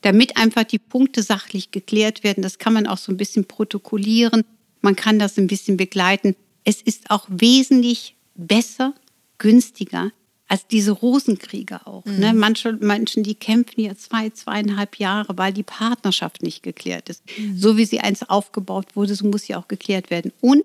damit 0.00 0.36
einfach 0.36 0.64
die 0.64 0.78
Punkte 0.78 1.22
sachlich 1.22 1.70
geklärt 1.70 2.24
werden. 2.24 2.42
Das 2.42 2.58
kann 2.58 2.72
man 2.72 2.86
auch 2.86 2.98
so 2.98 3.12
ein 3.12 3.16
bisschen 3.16 3.44
protokollieren 3.44 4.44
man 4.84 4.94
kann 4.94 5.18
das 5.18 5.38
ein 5.38 5.46
bisschen 5.46 5.78
begleiten. 5.78 6.36
Es 6.62 6.82
ist 6.82 7.10
auch 7.10 7.26
wesentlich 7.28 8.14
besser, 8.34 8.94
günstiger 9.38 10.12
als 10.46 10.66
diese 10.66 10.90
Rosenkriege 10.92 11.86
auch. 11.86 12.04
Ne? 12.04 12.12
Mhm. 12.12 12.20
Ne? 12.20 12.34
Manche 12.34 12.72
Menschen, 12.74 13.22
die 13.22 13.34
kämpfen 13.34 13.80
ja 13.80 13.96
zwei, 13.96 14.28
zweieinhalb 14.28 14.98
Jahre, 14.98 15.38
weil 15.38 15.54
die 15.54 15.62
Partnerschaft 15.62 16.42
nicht 16.42 16.62
geklärt 16.62 17.08
ist. 17.08 17.22
Mhm. 17.38 17.56
So 17.56 17.78
wie 17.78 17.86
sie 17.86 18.00
eins 18.00 18.28
aufgebaut 18.28 18.94
wurde, 18.94 19.14
so 19.14 19.26
muss 19.26 19.44
sie 19.44 19.54
auch 19.54 19.68
geklärt 19.68 20.10
werden. 20.10 20.32
Und 20.42 20.64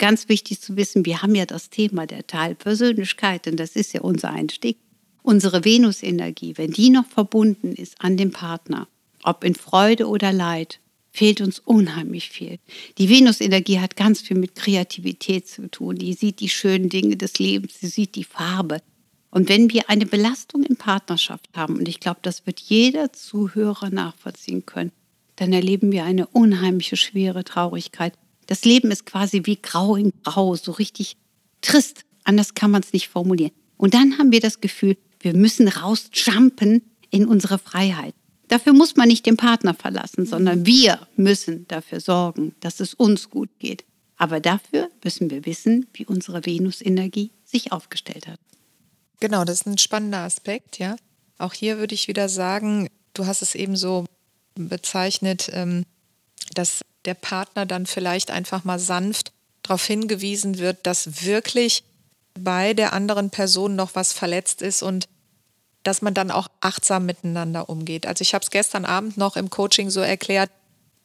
ganz 0.00 0.28
wichtig 0.28 0.60
zu 0.60 0.76
wissen, 0.76 1.06
wir 1.06 1.22
haben 1.22 1.36
ja 1.36 1.46
das 1.46 1.70
Thema 1.70 2.06
der 2.06 2.26
Teilpersönlichkeit, 2.26 3.46
und 3.46 3.60
das 3.60 3.76
ist 3.76 3.92
ja 3.92 4.00
unser 4.00 4.30
Einstieg. 4.30 4.78
Unsere 5.22 5.64
Venusenergie, 5.64 6.54
wenn 6.56 6.72
die 6.72 6.90
noch 6.90 7.06
verbunden 7.06 7.74
ist 7.74 8.00
an 8.00 8.16
den 8.16 8.32
Partner, 8.32 8.88
ob 9.22 9.44
in 9.44 9.54
Freude 9.54 10.08
oder 10.08 10.32
Leid, 10.32 10.80
fehlt 11.12 11.40
uns 11.40 11.58
unheimlich 11.58 12.30
viel. 12.30 12.58
Die 12.98 13.10
Venusenergie 13.10 13.80
hat 13.80 13.96
ganz 13.96 14.20
viel 14.20 14.38
mit 14.38 14.54
Kreativität 14.54 15.46
zu 15.46 15.70
tun. 15.70 15.96
Die 15.96 16.14
sieht 16.14 16.40
die 16.40 16.48
schönen 16.48 16.88
Dinge 16.88 17.16
des 17.16 17.38
Lebens, 17.38 17.80
sie 17.80 17.88
sieht 17.88 18.14
die 18.14 18.24
Farbe. 18.24 18.80
Und 19.30 19.48
wenn 19.48 19.70
wir 19.72 19.90
eine 19.90 20.06
Belastung 20.06 20.64
in 20.64 20.76
Partnerschaft 20.76 21.48
haben, 21.54 21.76
und 21.76 21.88
ich 21.88 22.00
glaube, 22.00 22.20
das 22.22 22.46
wird 22.46 22.60
jeder 22.60 23.12
Zuhörer 23.12 23.90
nachvollziehen 23.90 24.66
können, 24.66 24.92
dann 25.36 25.52
erleben 25.52 25.92
wir 25.92 26.04
eine 26.04 26.26
unheimliche 26.26 26.96
schwere 26.96 27.44
Traurigkeit. 27.44 28.14
Das 28.50 28.64
Leben 28.64 28.90
ist 28.90 29.06
quasi 29.06 29.42
wie 29.44 29.62
grau 29.62 29.94
in 29.94 30.12
grau, 30.24 30.56
so 30.56 30.72
richtig 30.72 31.16
trist. 31.60 32.04
Anders 32.24 32.54
kann 32.54 32.72
man 32.72 32.82
es 32.82 32.92
nicht 32.92 33.06
formulieren. 33.06 33.52
Und 33.76 33.94
dann 33.94 34.18
haben 34.18 34.32
wir 34.32 34.40
das 34.40 34.60
Gefühl, 34.60 34.96
wir 35.20 35.34
müssen 35.34 35.68
rausjumpen 35.68 36.82
in 37.10 37.26
unsere 37.26 37.60
Freiheit. 37.60 38.12
Dafür 38.48 38.72
muss 38.72 38.96
man 38.96 39.06
nicht 39.06 39.24
den 39.24 39.36
Partner 39.36 39.72
verlassen, 39.72 40.26
sondern 40.26 40.66
wir 40.66 41.06
müssen 41.14 41.68
dafür 41.68 42.00
sorgen, 42.00 42.56
dass 42.58 42.80
es 42.80 42.92
uns 42.92 43.30
gut 43.30 43.50
geht. 43.60 43.84
Aber 44.16 44.40
dafür 44.40 44.90
müssen 45.04 45.30
wir 45.30 45.46
wissen, 45.46 45.86
wie 45.92 46.04
unsere 46.04 46.44
Venus-Energie 46.44 47.30
sich 47.44 47.70
aufgestellt 47.70 48.26
hat. 48.26 48.40
Genau, 49.20 49.44
das 49.44 49.60
ist 49.60 49.66
ein 49.68 49.78
spannender 49.78 50.24
Aspekt, 50.24 50.80
ja. 50.80 50.96
Auch 51.38 51.52
hier 51.52 51.78
würde 51.78 51.94
ich 51.94 52.08
wieder 52.08 52.28
sagen, 52.28 52.88
du 53.14 53.26
hast 53.26 53.42
es 53.42 53.54
eben 53.54 53.76
so 53.76 54.06
bezeichnet, 54.56 55.50
ähm, 55.52 55.84
dass 56.54 56.80
der 57.04 57.14
Partner 57.14 57.66
dann 57.66 57.86
vielleicht 57.86 58.30
einfach 58.30 58.64
mal 58.64 58.78
sanft 58.78 59.32
darauf 59.62 59.84
hingewiesen 59.84 60.58
wird, 60.58 60.86
dass 60.86 61.24
wirklich 61.24 61.84
bei 62.34 62.74
der 62.74 62.92
anderen 62.92 63.30
Person 63.30 63.76
noch 63.76 63.94
was 63.94 64.12
verletzt 64.12 64.62
ist 64.62 64.82
und 64.82 65.08
dass 65.82 66.02
man 66.02 66.14
dann 66.14 66.30
auch 66.30 66.48
achtsam 66.60 67.06
miteinander 67.06 67.68
umgeht. 67.68 68.06
Also 68.06 68.22
ich 68.22 68.34
habe 68.34 68.42
es 68.42 68.50
gestern 68.50 68.84
Abend 68.84 69.16
noch 69.16 69.36
im 69.36 69.50
Coaching 69.50 69.90
so 69.90 70.00
erklärt, 70.00 70.50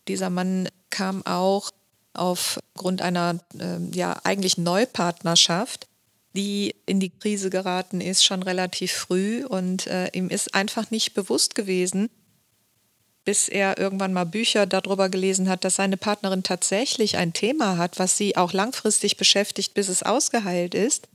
dieser 0.08 0.30
Mann 0.30 0.70
kam 0.90 1.26
auch 1.26 1.72
aufgrund 2.14 3.02
einer 3.02 3.40
äh, 3.60 3.80
ja 3.92 4.18
eigentlich 4.24 4.58
Neupartnerschaft, 4.58 5.88
die 6.34 6.76
in 6.86 7.00
die 7.00 7.10
Krise 7.10 7.50
geraten 7.50 8.02
ist, 8.02 8.24
schon 8.24 8.44
relativ 8.44 8.92
früh 8.92 9.46
und 9.46 9.88
äh, 9.88 10.10
ihm 10.12 10.30
ist 10.30 10.54
einfach 10.54 10.92
nicht 10.92 11.14
bewusst 11.14 11.56
gewesen, 11.56 12.10
bis 13.26 13.48
er 13.50 13.78
irgendwann 13.80 14.14
mal 14.14 14.26
Bücher 14.26 14.68
darüber 14.68 15.10
gelesen 15.10 15.50
hat, 15.50 15.64
dass 15.64 15.76
seine 15.76 15.98
Partnerin 15.98 16.44
tatsächlich 16.44 17.18
ein 17.18 17.34
Thema 17.34 17.78
hat, 17.78 17.98
was 18.00 18.18
sie 18.18 18.38
auch 18.38 18.54
langfristig 18.54 19.18
beschäftigt, 19.18 19.74
bis 19.74 19.90
es 19.90 20.04
ausgeheilt 20.04 20.76
ist. 20.76 21.08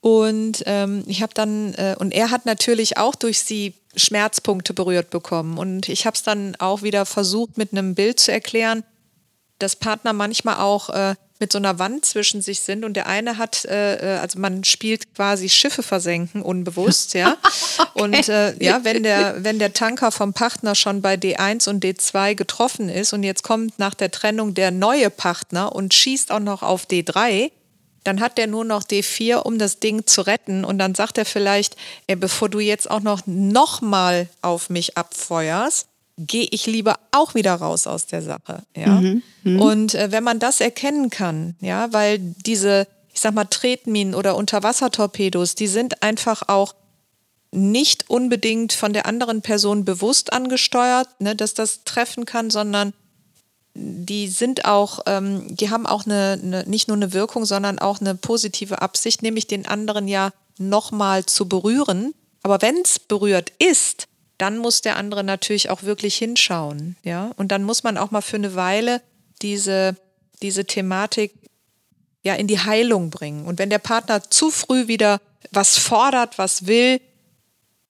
Und 0.00 0.62
ähm, 0.66 1.04
ich 1.06 1.22
habe 1.22 1.34
dann, 1.34 1.74
äh, 1.74 1.96
und 1.98 2.12
er 2.12 2.30
hat 2.30 2.44
natürlich 2.44 2.98
auch 2.98 3.14
durch 3.14 3.40
sie 3.40 3.74
Schmerzpunkte 3.96 4.74
berührt 4.74 5.10
bekommen. 5.10 5.58
Und 5.58 5.88
ich 5.88 6.06
habe 6.06 6.14
es 6.14 6.22
dann 6.22 6.56
auch 6.56 6.82
wieder 6.82 7.06
versucht, 7.06 7.56
mit 7.56 7.72
einem 7.72 7.94
Bild 7.94 8.20
zu 8.20 8.32
erklären, 8.32 8.84
dass 9.58 9.76
Partner 9.76 10.12
manchmal 10.12 10.56
auch 10.56 10.90
äh, 10.90 11.14
mit 11.40 11.52
so 11.52 11.58
einer 11.58 11.78
Wand 11.78 12.04
zwischen 12.04 12.42
sich 12.42 12.60
sind 12.60 12.84
und 12.84 12.94
der 12.94 13.06
eine 13.06 13.38
hat, 13.38 13.64
äh, 13.64 14.16
äh 14.16 14.18
also 14.18 14.38
man 14.38 14.64
spielt 14.64 15.14
quasi 15.14 15.48
Schiffe 15.48 15.82
versenken, 15.82 16.42
unbewusst, 16.42 17.14
ja. 17.14 17.36
okay. 17.94 18.02
Und 18.02 18.28
äh, 18.28 18.54
ja, 18.62 18.84
wenn 18.84 19.02
der, 19.02 19.44
wenn 19.44 19.58
der 19.58 19.72
Tanker 19.72 20.10
vom 20.10 20.32
Partner 20.32 20.74
schon 20.74 21.02
bei 21.02 21.14
D1 21.14 21.68
und 21.68 21.84
D2 21.84 22.34
getroffen 22.34 22.88
ist 22.88 23.12
und 23.12 23.22
jetzt 23.22 23.42
kommt 23.42 23.78
nach 23.78 23.94
der 23.94 24.10
Trennung 24.10 24.54
der 24.54 24.70
neue 24.70 25.10
Partner 25.10 25.74
und 25.74 25.94
schießt 25.94 26.32
auch 26.32 26.40
noch 26.40 26.62
auf 26.62 26.86
D3, 26.86 27.50
dann 28.04 28.20
hat 28.20 28.38
der 28.38 28.46
nur 28.46 28.64
noch 28.64 28.84
D4, 28.84 29.36
um 29.36 29.58
das 29.58 29.80
Ding 29.80 30.06
zu 30.06 30.22
retten. 30.22 30.64
Und 30.64 30.78
dann 30.78 30.94
sagt 30.94 31.18
er 31.18 31.24
vielleicht, 31.24 31.76
ey, 32.06 32.16
bevor 32.16 32.48
du 32.48 32.58
jetzt 32.58 32.90
auch 32.90 33.00
noch, 33.00 33.22
noch 33.26 33.80
mal 33.80 34.28
auf 34.40 34.70
mich 34.70 34.96
abfeuerst, 34.96 35.87
gehe 36.18 36.48
ich 36.50 36.66
lieber 36.66 36.98
auch 37.12 37.34
wieder 37.34 37.54
raus 37.54 37.86
aus 37.86 38.06
der 38.06 38.22
Sache. 38.22 38.64
Ja? 38.76 39.00
Mhm, 39.00 39.22
mh. 39.44 39.62
Und 39.62 39.94
äh, 39.94 40.10
wenn 40.10 40.24
man 40.24 40.38
das 40.38 40.60
erkennen 40.60 41.10
kann, 41.10 41.56
ja, 41.60 41.92
weil 41.92 42.18
diese, 42.18 42.86
ich 43.12 43.20
sag 43.20 43.34
mal, 43.34 43.44
Tretminen 43.44 44.14
oder 44.14 44.36
Unterwassertorpedos, 44.36 45.54
die 45.54 45.68
sind 45.68 46.02
einfach 46.02 46.42
auch 46.48 46.74
nicht 47.50 48.10
unbedingt 48.10 48.72
von 48.72 48.92
der 48.92 49.06
anderen 49.06 49.40
Person 49.40 49.84
bewusst 49.84 50.32
angesteuert, 50.32 51.08
ne, 51.20 51.34
dass 51.34 51.54
das 51.54 51.84
treffen 51.84 52.26
kann, 52.26 52.50
sondern 52.50 52.92
die 53.74 54.28
sind 54.28 54.64
auch, 54.64 55.00
ähm, 55.06 55.46
die 55.48 55.70
haben 55.70 55.86
auch 55.86 56.04
eine, 56.04 56.38
eine, 56.42 56.64
nicht 56.64 56.88
nur 56.88 56.96
eine 56.96 57.12
Wirkung, 57.12 57.44
sondern 57.44 57.78
auch 57.78 58.00
eine 58.00 58.16
positive 58.16 58.82
Absicht, 58.82 59.22
nämlich 59.22 59.46
den 59.46 59.66
anderen 59.66 60.08
ja 60.08 60.32
nochmal 60.58 61.24
zu 61.24 61.48
berühren. 61.48 62.12
Aber 62.42 62.60
wenn 62.60 62.76
es 62.82 62.98
berührt 62.98 63.52
ist, 63.58 64.08
dann 64.38 64.58
muss 64.58 64.80
der 64.80 64.96
andere 64.96 65.24
natürlich 65.24 65.70
auch 65.70 65.82
wirklich 65.82 66.16
hinschauen, 66.16 66.96
ja. 67.02 67.32
Und 67.36 67.52
dann 67.52 67.64
muss 67.64 67.82
man 67.82 67.98
auch 67.98 68.10
mal 68.10 68.20
für 68.20 68.36
eine 68.36 68.54
Weile 68.54 69.02
diese, 69.42 69.96
diese 70.42 70.64
Thematik 70.64 71.32
ja 72.22 72.34
in 72.34 72.46
die 72.46 72.60
Heilung 72.60 73.10
bringen. 73.10 73.46
Und 73.46 73.58
wenn 73.58 73.70
der 73.70 73.78
Partner 73.78 74.22
zu 74.30 74.50
früh 74.50 74.88
wieder 74.88 75.20
was 75.50 75.76
fordert, 75.76 76.38
was 76.38 76.66
will, 76.66 77.00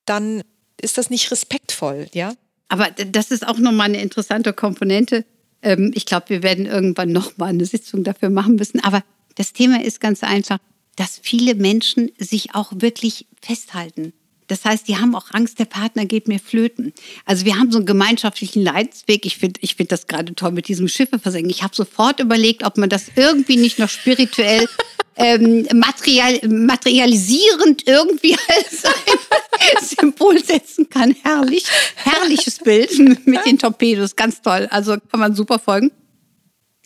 dann 0.05 0.43
ist 0.81 0.99
das 0.99 1.11
nicht 1.11 1.31
respektvoll, 1.31 2.09
ja. 2.13 2.35
Aber 2.69 2.91
das 2.91 3.31
ist 3.31 3.47
auch 3.47 3.59
nochmal 3.59 3.89
eine 3.89 4.01
interessante 4.01 4.53
Komponente 4.53 5.25
Ähm, 5.63 5.91
ich 5.95 6.07
glaube, 6.07 6.29
wir 6.29 6.43
werden 6.43 6.67
irgendwann 6.67 7.13
nochmal 7.13 7.51
eine 7.51 7.67
Sitzung 7.67 8.05
dafür 8.05 8.31
machen 8.31 8.57
müssen. 8.57 8.81
Aber 8.81 9.03
das 9.35 9.53
Thema 9.53 9.83
ist 9.83 10.01
ganz 10.01 10.23
einfach, 10.23 10.59
dass 10.97 11.21
viele 11.23 11.55
Menschen 11.55 12.11
sich 12.19 12.55
auch 12.55 12.73
wirklich 12.75 13.27
festhalten. 13.41 14.13
Das 14.49 14.65
heißt, 14.65 14.89
die 14.89 14.97
haben 14.97 15.15
auch 15.15 15.27
Angst, 15.33 15.59
der 15.59 15.67
Partner 15.67 16.07
geht 16.07 16.27
mir 16.27 16.41
flöten. 16.41 16.93
Also 17.25 17.45
wir 17.45 17.59
haben 17.59 17.71
so 17.71 17.79
einen 17.79 17.87
gemeinschaftlichen 17.87 18.63
Leidensweg. 18.63 19.25
Ich 19.27 19.37
finde 19.39 19.61
ich 19.63 19.77
find 19.77 19.93
das 19.93 20.07
gerade 20.07 20.35
toll 20.35 20.53
mit 20.53 20.69
diesem 20.69 20.89
Schiffe 20.89 21.19
versenken. 21.19 21.51
Ich 21.51 21.63
habe 21.63 21.75
sofort 21.75 22.19
überlegt, 22.19 22.65
ob 22.65 22.79
man 22.79 22.89
das 22.89 23.07
irgendwie 23.15 23.57
nicht 23.57 23.79
noch 23.79 23.91
spirituell 23.91 24.67
ähm, 25.17 25.67
material, 25.75 26.41
materialisierend 26.49 27.87
irgendwie 27.87 28.37
als 28.49 28.85
ein 28.85 29.85
Symbol 30.01 30.43
setzen 30.43 30.89
kann. 30.89 31.15
Herrlich, 31.23 31.65
herrliches 31.97 32.59
Bild 32.59 32.99
mit 33.27 33.45
den 33.45 33.59
Torpedos, 33.59 34.17
ganz 34.17 34.41
toll. 34.41 34.67
Also 34.71 34.97
kann 35.11 35.21
man 35.21 35.35
super 35.35 35.59
folgen. 35.59 35.93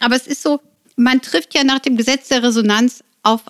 Aber 0.00 0.16
es 0.16 0.26
ist 0.26 0.42
so, 0.42 0.60
man 0.96 1.22
trifft 1.22 1.54
ja 1.54 1.62
nach 1.62 1.78
dem 1.78 1.96
Gesetz 1.96 2.28
der 2.28 2.42
Resonanz 2.42 3.04
auf 3.22 3.42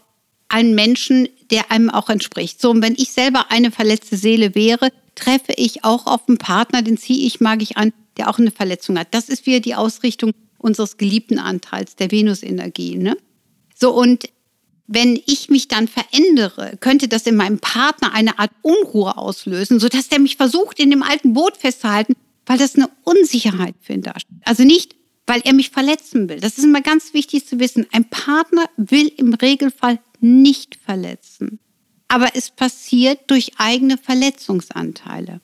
einen 0.52 0.74
Menschen, 0.74 1.28
der 1.50 1.70
einem 1.70 1.90
auch 1.90 2.08
entspricht. 2.08 2.60
So, 2.60 2.70
und 2.70 2.82
wenn 2.82 2.94
ich 2.94 3.10
selber 3.12 3.50
eine 3.50 3.70
verletzte 3.70 4.16
Seele 4.16 4.54
wäre, 4.54 4.90
treffe 5.14 5.52
ich 5.56 5.84
auch 5.84 6.06
auf 6.06 6.28
einen 6.28 6.38
Partner, 6.38 6.82
den 6.82 6.98
ziehe 6.98 7.26
ich, 7.26 7.40
mag 7.40 7.62
ich 7.62 7.76
an, 7.76 7.92
der 8.16 8.28
auch 8.28 8.38
eine 8.38 8.50
Verletzung 8.50 8.98
hat. 8.98 9.08
Das 9.12 9.28
ist 9.28 9.46
wieder 9.46 9.60
die 9.60 9.74
Ausrichtung 9.74 10.32
unseres 10.58 10.96
geliebten 10.96 11.38
Anteils, 11.38 11.96
der 11.96 12.10
Venusenergie. 12.10 12.96
Ne? 12.96 13.16
So, 13.74 13.92
und 13.92 14.28
wenn 14.86 15.20
ich 15.26 15.48
mich 15.48 15.68
dann 15.68 15.88
verändere, 15.88 16.76
könnte 16.80 17.08
das 17.08 17.26
in 17.26 17.36
meinem 17.36 17.58
Partner 17.58 18.12
eine 18.14 18.38
Art 18.38 18.50
Unruhe 18.60 19.16
auslösen, 19.16 19.80
sodass 19.80 20.08
der 20.08 20.18
mich 20.18 20.36
versucht, 20.36 20.78
in 20.78 20.90
dem 20.90 21.02
alten 21.02 21.32
Boot 21.32 21.56
festzuhalten, 21.56 22.14
weil 22.44 22.58
das 22.58 22.74
eine 22.74 22.90
Unsicherheit 23.04 23.74
für 23.80 23.94
ihn 23.94 24.02
darstellt. 24.02 24.40
Also 24.44 24.64
nicht, 24.64 24.96
weil 25.26 25.40
er 25.44 25.54
mich 25.54 25.70
verletzen 25.70 26.28
will. 26.28 26.40
Das 26.40 26.58
ist 26.58 26.64
immer 26.64 26.82
ganz 26.82 27.14
wichtig 27.14 27.46
zu 27.46 27.58
wissen. 27.58 27.86
Ein 27.92 28.04
Partner 28.10 28.68
will 28.76 29.10
im 29.16 29.32
Regelfall 29.34 29.98
nicht 30.22 30.76
verletzen. 30.76 31.58
Aber 32.08 32.30
es 32.34 32.50
passiert 32.50 33.20
durch 33.28 33.52
eigene 33.56 33.98
Verletzungsanteile. 33.98 35.40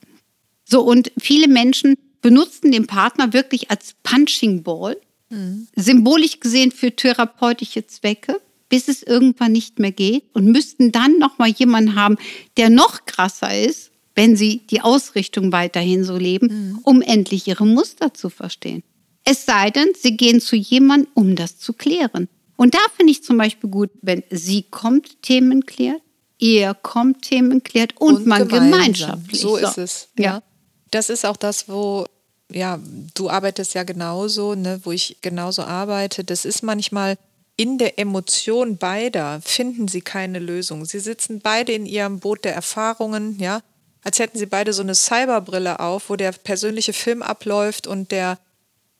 So, 0.64 0.82
und 0.82 1.12
viele 1.18 1.48
Menschen 1.48 1.96
benutzen 2.20 2.72
den 2.72 2.86
Partner 2.86 3.32
wirklich 3.32 3.70
als 3.70 3.94
Punching 4.02 4.62
Ball, 4.62 4.96
mhm. 5.30 5.68
symbolisch 5.76 6.40
gesehen 6.40 6.72
für 6.72 6.94
therapeutische 6.94 7.86
Zwecke, 7.86 8.40
bis 8.68 8.88
es 8.88 9.02
irgendwann 9.02 9.52
nicht 9.52 9.78
mehr 9.78 9.92
geht 9.92 10.24
und 10.34 10.46
müssten 10.46 10.92
dann 10.92 11.18
noch 11.18 11.38
mal 11.38 11.48
jemanden 11.48 11.94
haben, 11.94 12.16
der 12.56 12.68
noch 12.68 13.06
krasser 13.06 13.58
ist, 13.58 13.90
wenn 14.14 14.36
sie 14.36 14.66
die 14.70 14.80
Ausrichtung 14.80 15.52
weiterhin 15.52 16.04
so 16.04 16.16
leben, 16.16 16.48
mhm. 16.48 16.78
um 16.82 17.02
endlich 17.02 17.46
ihre 17.46 17.66
Muster 17.66 18.12
zu 18.12 18.30
verstehen. 18.30 18.82
Es 19.24 19.46
sei 19.46 19.70
denn, 19.70 19.88
sie 19.96 20.16
gehen 20.16 20.40
zu 20.40 20.56
jemandem, 20.56 21.08
um 21.14 21.36
das 21.36 21.58
zu 21.58 21.72
klären. 21.72 22.28
Und 22.58 22.74
da 22.74 22.80
finde 22.96 23.12
ich 23.12 23.22
zum 23.22 23.38
Beispiel 23.38 23.70
gut, 23.70 23.90
wenn 24.02 24.24
sie 24.30 24.64
kommt, 24.64 25.22
Themen 25.22 25.64
klärt, 25.64 26.02
er 26.40 26.74
kommt, 26.74 27.22
Themen 27.22 27.62
klärt 27.62 27.96
und, 27.98 28.16
und 28.16 28.26
man 28.26 28.48
gemeinsam. 28.48 28.70
gemeinschaftlich. 28.70 29.40
So, 29.40 29.50
so 29.50 29.56
ist 29.58 29.78
es. 29.78 30.08
Ja. 30.18 30.24
ja. 30.24 30.42
Das 30.90 31.08
ist 31.08 31.24
auch 31.24 31.36
das, 31.36 31.68
wo, 31.68 32.06
ja, 32.50 32.80
du 33.14 33.30
arbeitest 33.30 33.74
ja 33.74 33.84
genauso, 33.84 34.56
ne, 34.56 34.80
wo 34.82 34.90
ich 34.90 35.18
genauso 35.20 35.62
arbeite. 35.62 36.24
Das 36.24 36.44
ist 36.44 36.64
manchmal 36.64 37.16
in 37.54 37.78
der 37.78 37.96
Emotion 37.96 38.76
beider 38.76 39.40
finden 39.40 39.86
sie 39.86 40.00
keine 40.00 40.40
Lösung. 40.40 40.84
Sie 40.84 40.98
sitzen 40.98 41.38
beide 41.40 41.72
in 41.72 41.86
ihrem 41.86 42.18
Boot 42.18 42.44
der 42.44 42.54
Erfahrungen, 42.54 43.38
ja, 43.38 43.60
als 44.02 44.18
hätten 44.18 44.36
sie 44.36 44.46
beide 44.46 44.72
so 44.72 44.82
eine 44.82 44.96
Cyberbrille 44.96 45.78
auf, 45.78 46.10
wo 46.10 46.16
der 46.16 46.32
persönliche 46.32 46.92
Film 46.92 47.22
abläuft 47.22 47.86
und 47.86 48.10
der 48.10 48.38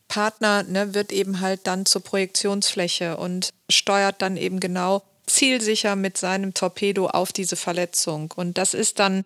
Partner 0.09 0.62
ne, 0.62 0.94
wird 0.94 1.12
eben 1.12 1.40
halt 1.40 1.66
dann 1.66 1.87
zur 1.87 2.03
Projektionsfläche 2.03 3.16
und 3.16 3.51
steuert 3.71 4.23
dann 4.23 4.37
eben 4.37 4.59
genau 4.59 5.03
zielsicher 5.27 5.94
mit 5.94 6.16
seinem 6.16 6.55
Torpedo 6.55 7.09
auf 7.09 7.33
diese 7.33 7.57
Verletzung. 7.57 8.33
Und 8.35 8.59
das 8.59 8.75
ist 8.75 8.99
dann, 8.99 9.25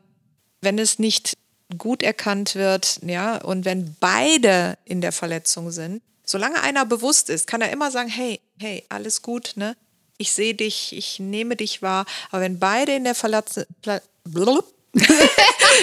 wenn 0.60 0.78
es 0.78 0.98
nicht 0.98 1.34
gut 1.78 2.02
erkannt 2.02 2.54
wird, 2.54 3.00
ja, 3.06 3.38
und 3.38 3.64
wenn 3.64 3.96
beide 4.00 4.76
in 4.84 5.00
der 5.00 5.12
Verletzung 5.12 5.70
sind, 5.70 6.02
solange 6.24 6.62
einer 6.62 6.84
bewusst 6.84 7.30
ist, 7.30 7.46
kann 7.46 7.60
er 7.60 7.70
immer 7.70 7.90
sagen, 7.90 8.08
hey, 8.08 8.40
hey, 8.58 8.84
alles 8.88 9.22
gut, 9.22 9.52
ne? 9.56 9.76
Ich 10.18 10.32
sehe 10.32 10.54
dich, 10.54 10.96
ich 10.96 11.18
nehme 11.18 11.56
dich 11.56 11.82
wahr. 11.82 12.04
Aber 12.30 12.42
wenn 12.42 12.58
beide 12.58 12.94
in 12.94 13.04
der 13.04 13.14
Verletzung, 13.14 13.64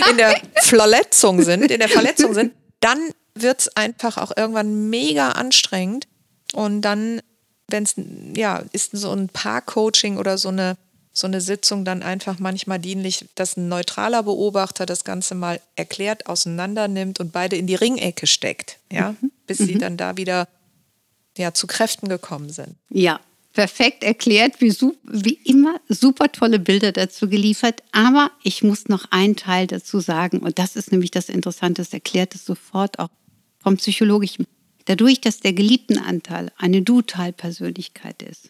in 0.10 0.18
der 0.18 0.40
Verletzung 0.62 1.42
sind, 1.42 1.72
in 1.72 1.80
der 1.80 1.90
Verletzung 1.90 2.34
sind, 2.34 2.54
dann 2.80 3.12
wird 3.42 3.62
es 3.62 3.76
einfach 3.76 4.18
auch 4.18 4.36
irgendwann 4.36 4.90
mega 4.90 5.32
anstrengend. 5.32 6.08
Und 6.54 6.82
dann, 6.82 7.22
wenn 7.68 7.84
es, 7.84 7.96
ja, 8.36 8.64
ist 8.72 8.92
so 8.92 9.12
ein 9.12 9.30
Paar-Coaching 9.30 10.18
oder 10.18 10.38
so 10.38 10.50
eine, 10.50 10.78
so 11.12 11.28
eine 11.28 11.42
Sitzung 11.42 11.86
dann 11.86 12.02
einfach 12.02 12.40
manchmal 12.40 12.80
dienlich, 12.80 13.26
dass 13.36 13.58
ein 13.58 13.68
neutraler 13.68 14.24
Beobachter 14.24 14.86
das 14.86 15.04
Ganze 15.04 15.36
mal 15.36 15.60
erklärt, 15.76 16.28
auseinander 16.28 16.88
nimmt 16.88 17.20
und 17.20 17.32
beide 17.32 17.56
in 17.56 17.68
die 17.68 17.76
Ringecke 17.76 18.28
steckt, 18.28 18.78
ja, 18.92 19.16
mhm. 19.20 19.32
bis 19.46 19.60
mhm. 19.60 19.66
sie 19.66 19.78
dann 19.78 19.98
da 19.98 20.18
wieder 20.18 20.48
ja, 21.38 21.54
zu 21.54 21.68
Kräften 21.68 22.10
gekommen 22.10 22.50
sind. 22.50 22.76
Ja, 22.90 23.20
perfekt 23.54 24.04
erklärt, 24.04 24.62
wie, 24.62 24.74
wie, 25.04 25.40
immer 25.44 25.80
super 25.88 26.32
tolle 26.32 26.60
Bilder 26.60 26.92
dazu 26.92 27.28
geliefert. 27.28 27.84
Aber 27.92 28.32
ich 28.44 28.64
muss 28.64 28.88
noch 28.88 29.06
einen 29.12 29.36
Teil 29.36 29.68
dazu 29.68 30.00
sagen, 30.00 30.40
und 30.40 30.60
das 30.60 30.76
ist 30.76 30.92
nämlich 30.92 31.12
das 31.12 31.30
Interessante, 31.30 31.82
das 31.82 31.94
erklärt 31.94 32.36
es 32.36 32.46
sofort 32.46 33.00
auch 33.00 33.10
vom 33.60 33.78
Psychologischen. 33.78 34.46
Dadurch, 34.86 35.22
dass 35.22 35.40
der 35.40 35.54
geliebten 35.54 36.00
Anteil 36.00 36.52
eine 36.58 36.82
Du-Teil-Persönlichkeit 36.82 38.24
ist, 38.24 38.50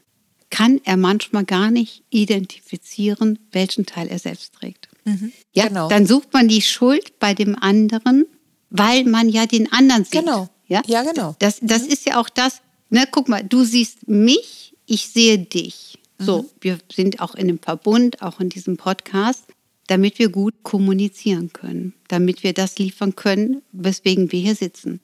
kann 0.50 0.80
er 0.84 0.98
manchmal 0.98 1.46
gar 1.46 1.70
nicht 1.72 2.04
identifizieren, 2.10 3.40
welchen 3.52 3.86
Teil 3.86 4.08
er 4.08 4.20
selbst 4.20 4.54
trägt. 4.54 4.90
Mhm, 5.06 5.32
ja, 5.54 5.68
genau. 5.68 5.90
dann 5.90 6.08
sucht 6.08 6.34
man 6.34 6.48
die 6.48 6.62
Schuld 6.62 7.20
bei 7.20 7.34
dem 7.34 7.56
anderen, 7.56 8.26
weil 8.70 9.04
man 9.06 9.30
ja 9.30 9.46
den 9.46 9.72
anderen 9.72 10.06
sieht. 10.06 10.22
Genau. 10.22 10.50
Ja, 10.68 10.82
ja 10.88 11.04
genau. 11.04 11.36
Das, 11.40 11.60
das 11.62 11.84
mhm. 11.84 11.90
ist 11.90 12.06
ja 12.06 12.20
auch 12.20 12.30
das, 12.30 12.62
ne, 12.90 13.06
guck 13.10 13.28
mal, 13.30 13.44
du 13.44 13.64
siehst 13.64 14.08
mich, 14.08 14.76
ich 14.86 15.08
sehe 15.10 15.40
dich. 15.40 16.00
So, 16.18 16.44
mhm. 16.44 16.48
wir 16.62 16.78
sind 16.92 17.22
auch 17.22 17.36
in 17.36 17.50
einem 17.50 17.60
Verbund, 17.60 18.22
auch 18.22 18.40
in 18.40 18.50
diesem 18.50 18.78
Podcast 18.78 19.46
damit 19.90 20.20
wir 20.20 20.30
gut 20.30 20.62
kommunizieren 20.62 21.52
können, 21.52 21.94
damit 22.08 22.44
wir 22.44 22.54
das 22.54 22.78
liefern 22.78 23.16
können, 23.16 23.64
weswegen 23.72 24.32
wir 24.32 24.40
hier 24.40 24.54
sitzen. 24.56 25.02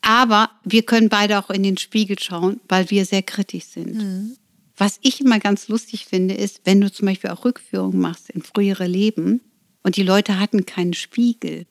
Aber 0.00 0.50
wir 0.64 0.82
können 0.82 1.08
beide 1.08 1.38
auch 1.38 1.50
in 1.50 1.62
den 1.62 1.78
Spiegel 1.78 2.18
schauen, 2.18 2.60
weil 2.68 2.90
wir 2.90 3.04
sehr 3.04 3.22
kritisch 3.22 3.66
sind. 3.66 3.94
Mhm. 3.94 4.36
Was 4.76 4.98
ich 5.02 5.20
immer 5.20 5.38
ganz 5.38 5.68
lustig 5.68 6.04
finde, 6.04 6.34
ist, 6.34 6.62
wenn 6.64 6.80
du 6.80 6.90
zum 6.90 7.06
Beispiel 7.06 7.30
auch 7.30 7.44
Rückführungen 7.44 8.00
machst 8.00 8.28
in 8.30 8.42
frühere 8.42 8.88
Leben 8.88 9.40
und 9.84 9.96
die 9.96 10.02
Leute 10.02 10.40
hatten 10.40 10.66
keinen 10.66 10.94
Spiegel. 10.94 11.66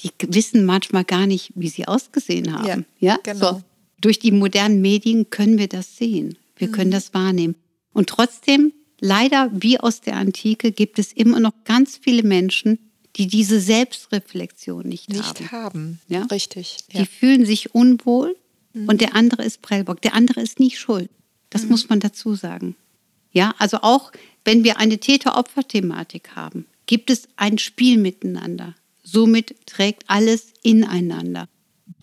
Die 0.00 0.10
wissen 0.26 0.64
manchmal 0.64 1.04
gar 1.04 1.28
nicht, 1.28 1.52
wie 1.54 1.68
sie 1.68 1.86
ausgesehen 1.86 2.52
haben. 2.52 2.84
Ja, 2.98 3.12
ja? 3.14 3.18
Genau. 3.22 3.52
So, 3.52 3.62
durch 4.00 4.18
die 4.18 4.32
modernen 4.32 4.80
Medien 4.80 5.30
können 5.30 5.56
wir 5.56 5.68
das 5.68 5.96
sehen. 5.96 6.36
Wir 6.56 6.66
mhm. 6.68 6.72
können 6.72 6.90
das 6.90 7.14
wahrnehmen. 7.14 7.54
Und 7.92 8.08
trotzdem 8.08 8.72
leider 9.00 9.50
wie 9.52 9.78
aus 9.78 10.00
der 10.00 10.16
Antike 10.16 10.72
gibt 10.72 10.98
es 10.98 11.12
immer 11.12 11.40
noch 11.40 11.52
ganz 11.64 11.96
viele 11.96 12.22
Menschen, 12.22 12.78
die 13.16 13.26
diese 13.26 13.60
Selbstreflexion 13.60 14.86
nicht, 14.86 15.08
nicht 15.08 15.52
haben. 15.52 15.52
haben. 15.52 16.00
Ja? 16.08 16.22
Richtig. 16.24 16.78
Ja. 16.90 17.00
Die 17.00 17.06
fühlen 17.06 17.46
sich 17.46 17.74
unwohl 17.74 18.36
mhm. 18.72 18.88
und 18.88 19.00
der 19.00 19.14
andere 19.14 19.44
ist 19.44 19.62
Prellbock. 19.62 20.02
Der 20.02 20.14
andere 20.14 20.40
ist 20.40 20.58
nicht 20.58 20.78
schuld. 20.78 21.10
Das 21.50 21.62
mhm. 21.62 21.70
muss 21.70 21.88
man 21.88 22.00
dazu 22.00 22.34
sagen. 22.34 22.76
Ja, 23.30 23.54
also 23.58 23.78
auch 23.82 24.12
wenn 24.44 24.64
wir 24.64 24.78
eine 24.78 24.98
Täter-Opfer-Thematik 24.98 26.36
haben, 26.36 26.66
gibt 26.86 27.10
es 27.10 27.28
ein 27.36 27.58
Spiel 27.58 27.98
miteinander. 27.98 28.74
Somit 29.02 29.66
trägt 29.66 30.04
alles 30.08 30.52
ineinander. 30.62 31.48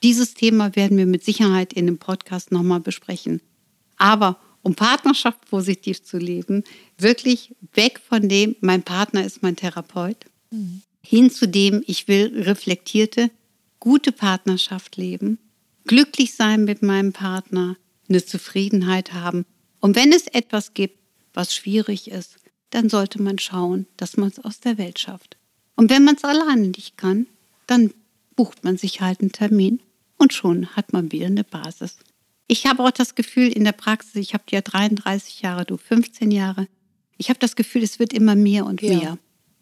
Dieses 0.03 0.33
Thema 0.33 0.75
werden 0.75 0.97
wir 0.97 1.05
mit 1.05 1.23
Sicherheit 1.23 1.73
in 1.73 1.85
dem 1.85 1.97
Podcast 1.97 2.51
nochmal 2.51 2.79
besprechen. 2.79 3.41
Aber 3.97 4.39
um 4.63 4.75
Partnerschaft 4.75 5.49
positiv 5.49 6.03
zu 6.03 6.17
leben, 6.17 6.63
wirklich 6.97 7.55
weg 7.73 7.99
von 8.07 8.27
dem, 8.29 8.55
mein 8.61 8.83
Partner 8.83 9.25
ist 9.25 9.41
mein 9.41 9.55
Therapeut, 9.55 10.25
mhm. 10.51 10.81
hin 11.01 11.31
zu 11.31 11.47
dem, 11.47 11.83
ich 11.87 12.07
will 12.07 12.43
reflektierte, 12.43 13.31
gute 13.79 14.11
Partnerschaft 14.11 14.97
leben, 14.97 15.39
glücklich 15.85 16.35
sein 16.35 16.63
mit 16.65 16.81
meinem 16.81 17.13
Partner, 17.13 17.77
eine 18.07 18.23
Zufriedenheit 18.23 19.13
haben. 19.13 19.45
Und 19.79 19.95
wenn 19.95 20.11
es 20.11 20.27
etwas 20.27 20.73
gibt, 20.73 20.99
was 21.33 21.55
schwierig 21.55 22.11
ist, 22.11 22.35
dann 22.69 22.89
sollte 22.89 23.21
man 23.21 23.39
schauen, 23.39 23.87
dass 23.97 24.17
man 24.17 24.29
es 24.29 24.39
aus 24.39 24.59
der 24.59 24.77
Welt 24.77 24.99
schafft. 24.99 25.37
Und 25.75 25.89
wenn 25.89 26.03
man 26.03 26.15
es 26.15 26.23
alleine 26.23 26.67
nicht 26.67 26.97
kann, 26.97 27.27
dann 27.67 27.93
bucht 28.35 28.63
man 28.63 28.77
sich 28.77 29.01
halt 29.01 29.21
einen 29.21 29.31
Termin 29.31 29.81
und 30.17 30.33
schon 30.33 30.67
hat 30.75 30.93
man 30.93 31.11
wieder 31.11 31.27
eine 31.27 31.43
Basis. 31.43 31.97
Ich 32.51 32.65
habe 32.65 32.83
auch 32.83 32.91
das 32.91 33.15
Gefühl 33.15 33.47
in 33.47 33.63
der 33.63 33.71
Praxis, 33.71 34.15
ich 34.15 34.33
habe 34.33 34.43
ja 34.51 34.59
33 34.59 35.41
Jahre, 35.41 35.63
du 35.63 35.77
15 35.77 36.31
Jahre, 36.31 36.67
ich 37.17 37.29
habe 37.29 37.39
das 37.39 37.55
Gefühl, 37.55 37.81
es 37.81 37.97
wird 37.97 38.11
immer 38.11 38.35
mehr 38.35 38.65
und 38.65 38.81
ja. 38.81 38.93
mehr. 38.93 39.17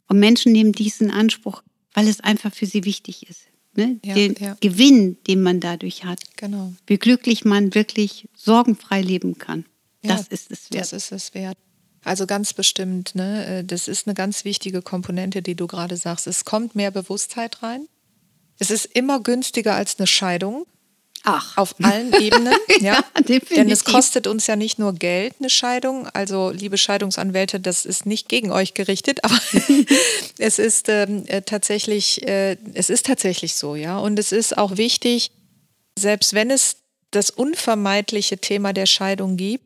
Und 0.07 0.17
Menschen 0.17 0.53
nehmen 0.53 0.71
diesen 0.71 1.11
Anspruch, 1.11 1.61
weil 1.93 2.07
es 2.07 2.19
einfach 2.19 2.51
für 2.51 2.65
sie 2.65 2.85
wichtig 2.85 3.29
ist. 3.29 3.41
ne? 3.75 3.99
Ja, 4.03 4.15
den 4.15 4.33
ja. 4.39 4.57
Gewinn, 4.59 5.19
den 5.27 5.43
man 5.43 5.59
dadurch 5.59 6.03
hat, 6.03 6.19
Genau. 6.35 6.73
wie 6.87 6.97
glücklich 6.97 7.45
man 7.45 7.75
wirklich 7.75 8.27
sorgenfrei 8.35 9.03
leben 9.03 9.37
kann. 9.37 9.65
Ja, 10.01 10.15
das 10.15 10.27
ist 10.27 10.49
es 10.49 10.71
wert. 10.71 10.81
Das 10.81 10.91
ist 10.93 11.11
es 11.11 11.35
wert. 11.35 11.59
Also 12.03 12.25
ganz 12.25 12.53
bestimmt, 12.53 13.13
ne? 13.13 13.59
äh, 13.59 13.63
Das 13.63 13.87
ist 13.87 14.07
eine 14.07 14.15
ganz 14.15 14.45
wichtige 14.45 14.81
Komponente, 14.81 15.43
die 15.43 15.53
du 15.53 15.67
gerade 15.67 15.95
sagst. 15.95 16.25
Es 16.25 16.43
kommt 16.43 16.73
mehr 16.73 16.89
Bewusstheit 16.89 17.61
rein. 17.61 17.87
Es 18.57 18.71
ist 18.71 18.85
immer 18.85 19.21
günstiger 19.21 19.75
als 19.75 19.99
eine 19.99 20.07
Scheidung 20.07 20.65
Ach, 21.23 21.57
auf 21.57 21.75
allen 21.81 22.13
Ebenen. 22.21 22.53
ja, 22.79 23.03
Ja. 23.29 23.39
Denn 23.55 23.69
es 23.69 23.83
kostet 23.83 24.27
uns 24.27 24.47
ja 24.47 24.55
nicht 24.55 24.79
nur 24.79 24.93
Geld, 24.93 25.35
eine 25.39 25.49
Scheidung. 25.49 26.07
Also, 26.07 26.49
liebe 26.51 26.77
Scheidungsanwälte, 26.77 27.59
das 27.59 27.85
ist 27.85 28.05
nicht 28.05 28.29
gegen 28.29 28.51
euch 28.51 28.73
gerichtet, 28.73 29.23
aber 29.23 29.39
es 30.37 30.59
ist 30.59 30.89
ähm, 30.89 31.25
äh, 31.27 31.41
tatsächlich, 31.41 32.25
äh, 32.27 32.57
es 32.73 32.89
ist 32.89 33.05
tatsächlich 33.05 33.55
so, 33.55 33.75
ja. 33.75 33.97
Und 33.97 34.17
es 34.19 34.31
ist 34.31 34.57
auch 34.57 34.77
wichtig, 34.77 35.31
selbst 35.97 36.33
wenn 36.33 36.49
es 36.49 36.77
das 37.11 37.29
unvermeidliche 37.29 38.37
Thema 38.37 38.73
der 38.73 38.85
Scheidung 38.85 39.35
gibt, 39.37 39.65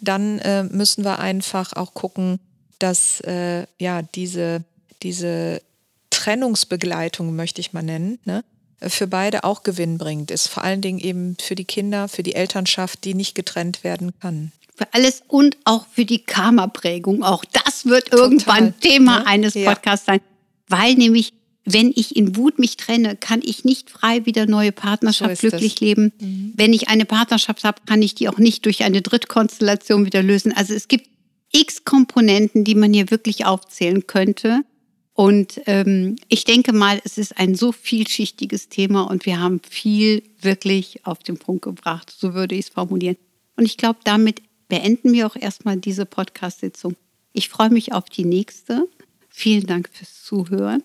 dann 0.00 0.38
äh, 0.40 0.64
müssen 0.64 1.04
wir 1.04 1.18
einfach 1.18 1.72
auch 1.72 1.94
gucken, 1.94 2.38
dass 2.78 3.20
äh, 3.20 3.66
ja 3.78 4.02
diese, 4.02 4.62
diese 5.02 5.62
Trennungsbegleitung, 6.10 7.34
möchte 7.34 7.60
ich 7.60 7.72
mal 7.72 7.82
nennen, 7.82 8.18
ne, 8.24 8.44
für 8.80 9.06
beide 9.06 9.44
auch 9.44 9.62
gewinnbringend 9.62 10.30
ist. 10.30 10.48
Vor 10.48 10.62
allen 10.64 10.80
Dingen 10.82 10.98
eben 10.98 11.36
für 11.40 11.54
die 11.54 11.64
Kinder, 11.64 12.08
für 12.08 12.22
die 12.22 12.34
Elternschaft, 12.34 13.04
die 13.04 13.14
nicht 13.14 13.34
getrennt 13.34 13.84
werden 13.84 14.12
kann. 14.20 14.52
für 14.76 14.86
alles 14.92 15.22
und 15.28 15.56
auch 15.64 15.86
für 15.90 16.04
die 16.04 16.18
Karma-Prägung. 16.18 17.22
Auch 17.22 17.44
das 17.46 17.86
wird 17.86 18.12
irgendwann 18.12 18.78
Thema 18.80 19.20
ne? 19.20 19.26
eines 19.26 19.54
Ja. 19.54 19.72
Podcasts 19.72 20.04
sein. 20.04 20.20
Weil 20.68 20.94
nämlich, 20.94 21.32
wenn 21.64 21.90
ich 21.96 22.14
in 22.14 22.36
Wut 22.36 22.58
mich 22.58 22.76
trenne, 22.76 23.16
kann 23.16 23.40
ich 23.42 23.64
nicht 23.64 23.88
frei 23.90 24.26
wieder 24.26 24.44
neue 24.46 24.72
Partnerschaft 24.72 25.38
So 25.40 25.48
glücklich 25.48 25.74
es. 25.76 25.80
leben. 25.80 26.52
Wenn 26.56 26.72
ich 26.74 26.88
eine 26.88 27.06
Partnerschaft 27.06 27.64
habe, 27.64 27.80
kann 27.86 28.02
ich 28.02 28.14
die 28.14 28.28
auch 28.28 28.36
nicht 28.38 28.66
durch 28.66 28.84
eine 28.84 29.00
Drittkonstellation 29.00 30.04
wieder 30.04 30.22
lösen. 30.22 30.52
Also 30.54 30.74
es 30.74 30.88
gibt 30.88 31.08
x 31.52 31.84
Komponenten, 31.84 32.64
die 32.64 32.74
man 32.74 32.92
hier 32.92 33.10
wirklich 33.10 33.46
aufzählen 33.46 34.06
könnte. 34.06 34.60
Und 35.16 35.62
ähm, 35.64 36.16
ich 36.28 36.44
denke 36.44 36.74
mal, 36.74 37.00
es 37.02 37.16
ist 37.16 37.38
ein 37.38 37.54
so 37.54 37.72
vielschichtiges 37.72 38.68
Thema 38.68 39.04
und 39.04 39.24
wir 39.24 39.40
haben 39.40 39.62
viel 39.66 40.22
wirklich 40.42 41.06
auf 41.06 41.20
den 41.20 41.38
Punkt 41.38 41.62
gebracht. 41.62 42.14
So 42.14 42.34
würde 42.34 42.54
ich 42.54 42.66
es 42.66 42.68
formulieren. 42.68 43.16
Und 43.56 43.64
ich 43.64 43.78
glaube, 43.78 43.98
damit 44.04 44.42
beenden 44.68 45.14
wir 45.14 45.26
auch 45.26 45.34
erstmal 45.34 45.78
diese 45.78 46.04
Podcast-Sitzung. 46.04 46.96
Ich 47.32 47.48
freue 47.48 47.70
mich 47.70 47.94
auf 47.94 48.10
die 48.10 48.26
nächste. 48.26 48.86
Vielen 49.30 49.66
Dank 49.66 49.88
fürs 49.90 50.22
Zuhören. 50.22 50.82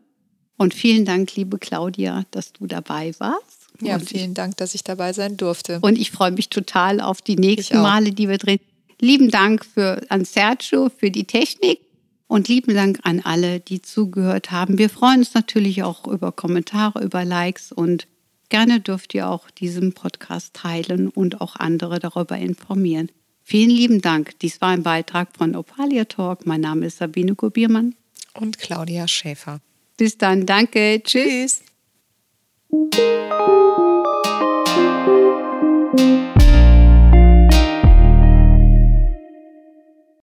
Und 0.55 0.73
vielen 0.73 1.03
Dank, 1.03 1.35
liebe 1.35 1.57
Claudia, 1.59 2.23
dass 2.31 2.53
du 2.53 2.67
dabei 2.67 3.13
warst. 3.19 3.67
Ja, 3.81 3.95
und 3.95 4.07
vielen 4.07 4.33
Dank, 4.33 4.55
dass 4.55 4.75
ich 4.75 4.85
dabei 4.85 5.11
sein 5.11 5.35
durfte. 5.35 5.79
und 5.81 5.97
ich 5.97 6.09
freue 6.09 6.31
mich 6.31 6.47
total 6.47 7.01
auf 7.01 7.21
die 7.21 7.35
nächsten. 7.35 7.81
Male, 7.81 8.13
die 8.13 8.29
wir 8.29 8.37
drehen. 8.37 8.61
Lieben 9.01 9.29
Dank 9.29 9.65
für, 9.65 10.01
an 10.07 10.23
Sergio 10.23 10.89
für 10.97 11.11
die 11.11 11.25
Technik 11.25 11.81
und 12.31 12.47
lieben 12.47 12.73
Dank 12.73 13.01
an 13.03 13.19
alle, 13.19 13.59
die 13.59 13.81
zugehört 13.81 14.51
haben. 14.51 14.77
Wir 14.77 14.89
freuen 14.89 15.19
uns 15.19 15.33
natürlich 15.33 15.83
auch 15.83 16.07
über 16.07 16.31
Kommentare, 16.31 17.03
über 17.03 17.25
Likes 17.25 17.73
und 17.73 18.07
gerne 18.47 18.79
dürft 18.79 19.13
ihr 19.13 19.27
auch 19.27 19.51
diesen 19.51 19.91
Podcast 19.91 20.53
teilen 20.53 21.09
und 21.09 21.41
auch 21.41 21.57
andere 21.57 21.99
darüber 21.99 22.37
informieren. 22.37 23.11
Vielen 23.43 23.69
lieben 23.69 24.01
Dank. 24.01 24.39
Dies 24.39 24.61
war 24.61 24.69
ein 24.69 24.83
Beitrag 24.83 25.27
von 25.37 25.57
Opalia 25.57 26.05
Talk. 26.05 26.45
Mein 26.45 26.61
Name 26.61 26.85
ist 26.85 26.99
Sabine 26.99 27.35
Kubiermann. 27.35 27.95
Und 28.33 28.59
Claudia 28.59 29.09
Schäfer. 29.09 29.59
Bis 29.97 30.17
dann. 30.17 30.45
Danke. 30.45 31.01
Tschüss. 31.03 31.63
Tschüss. 35.97 36.30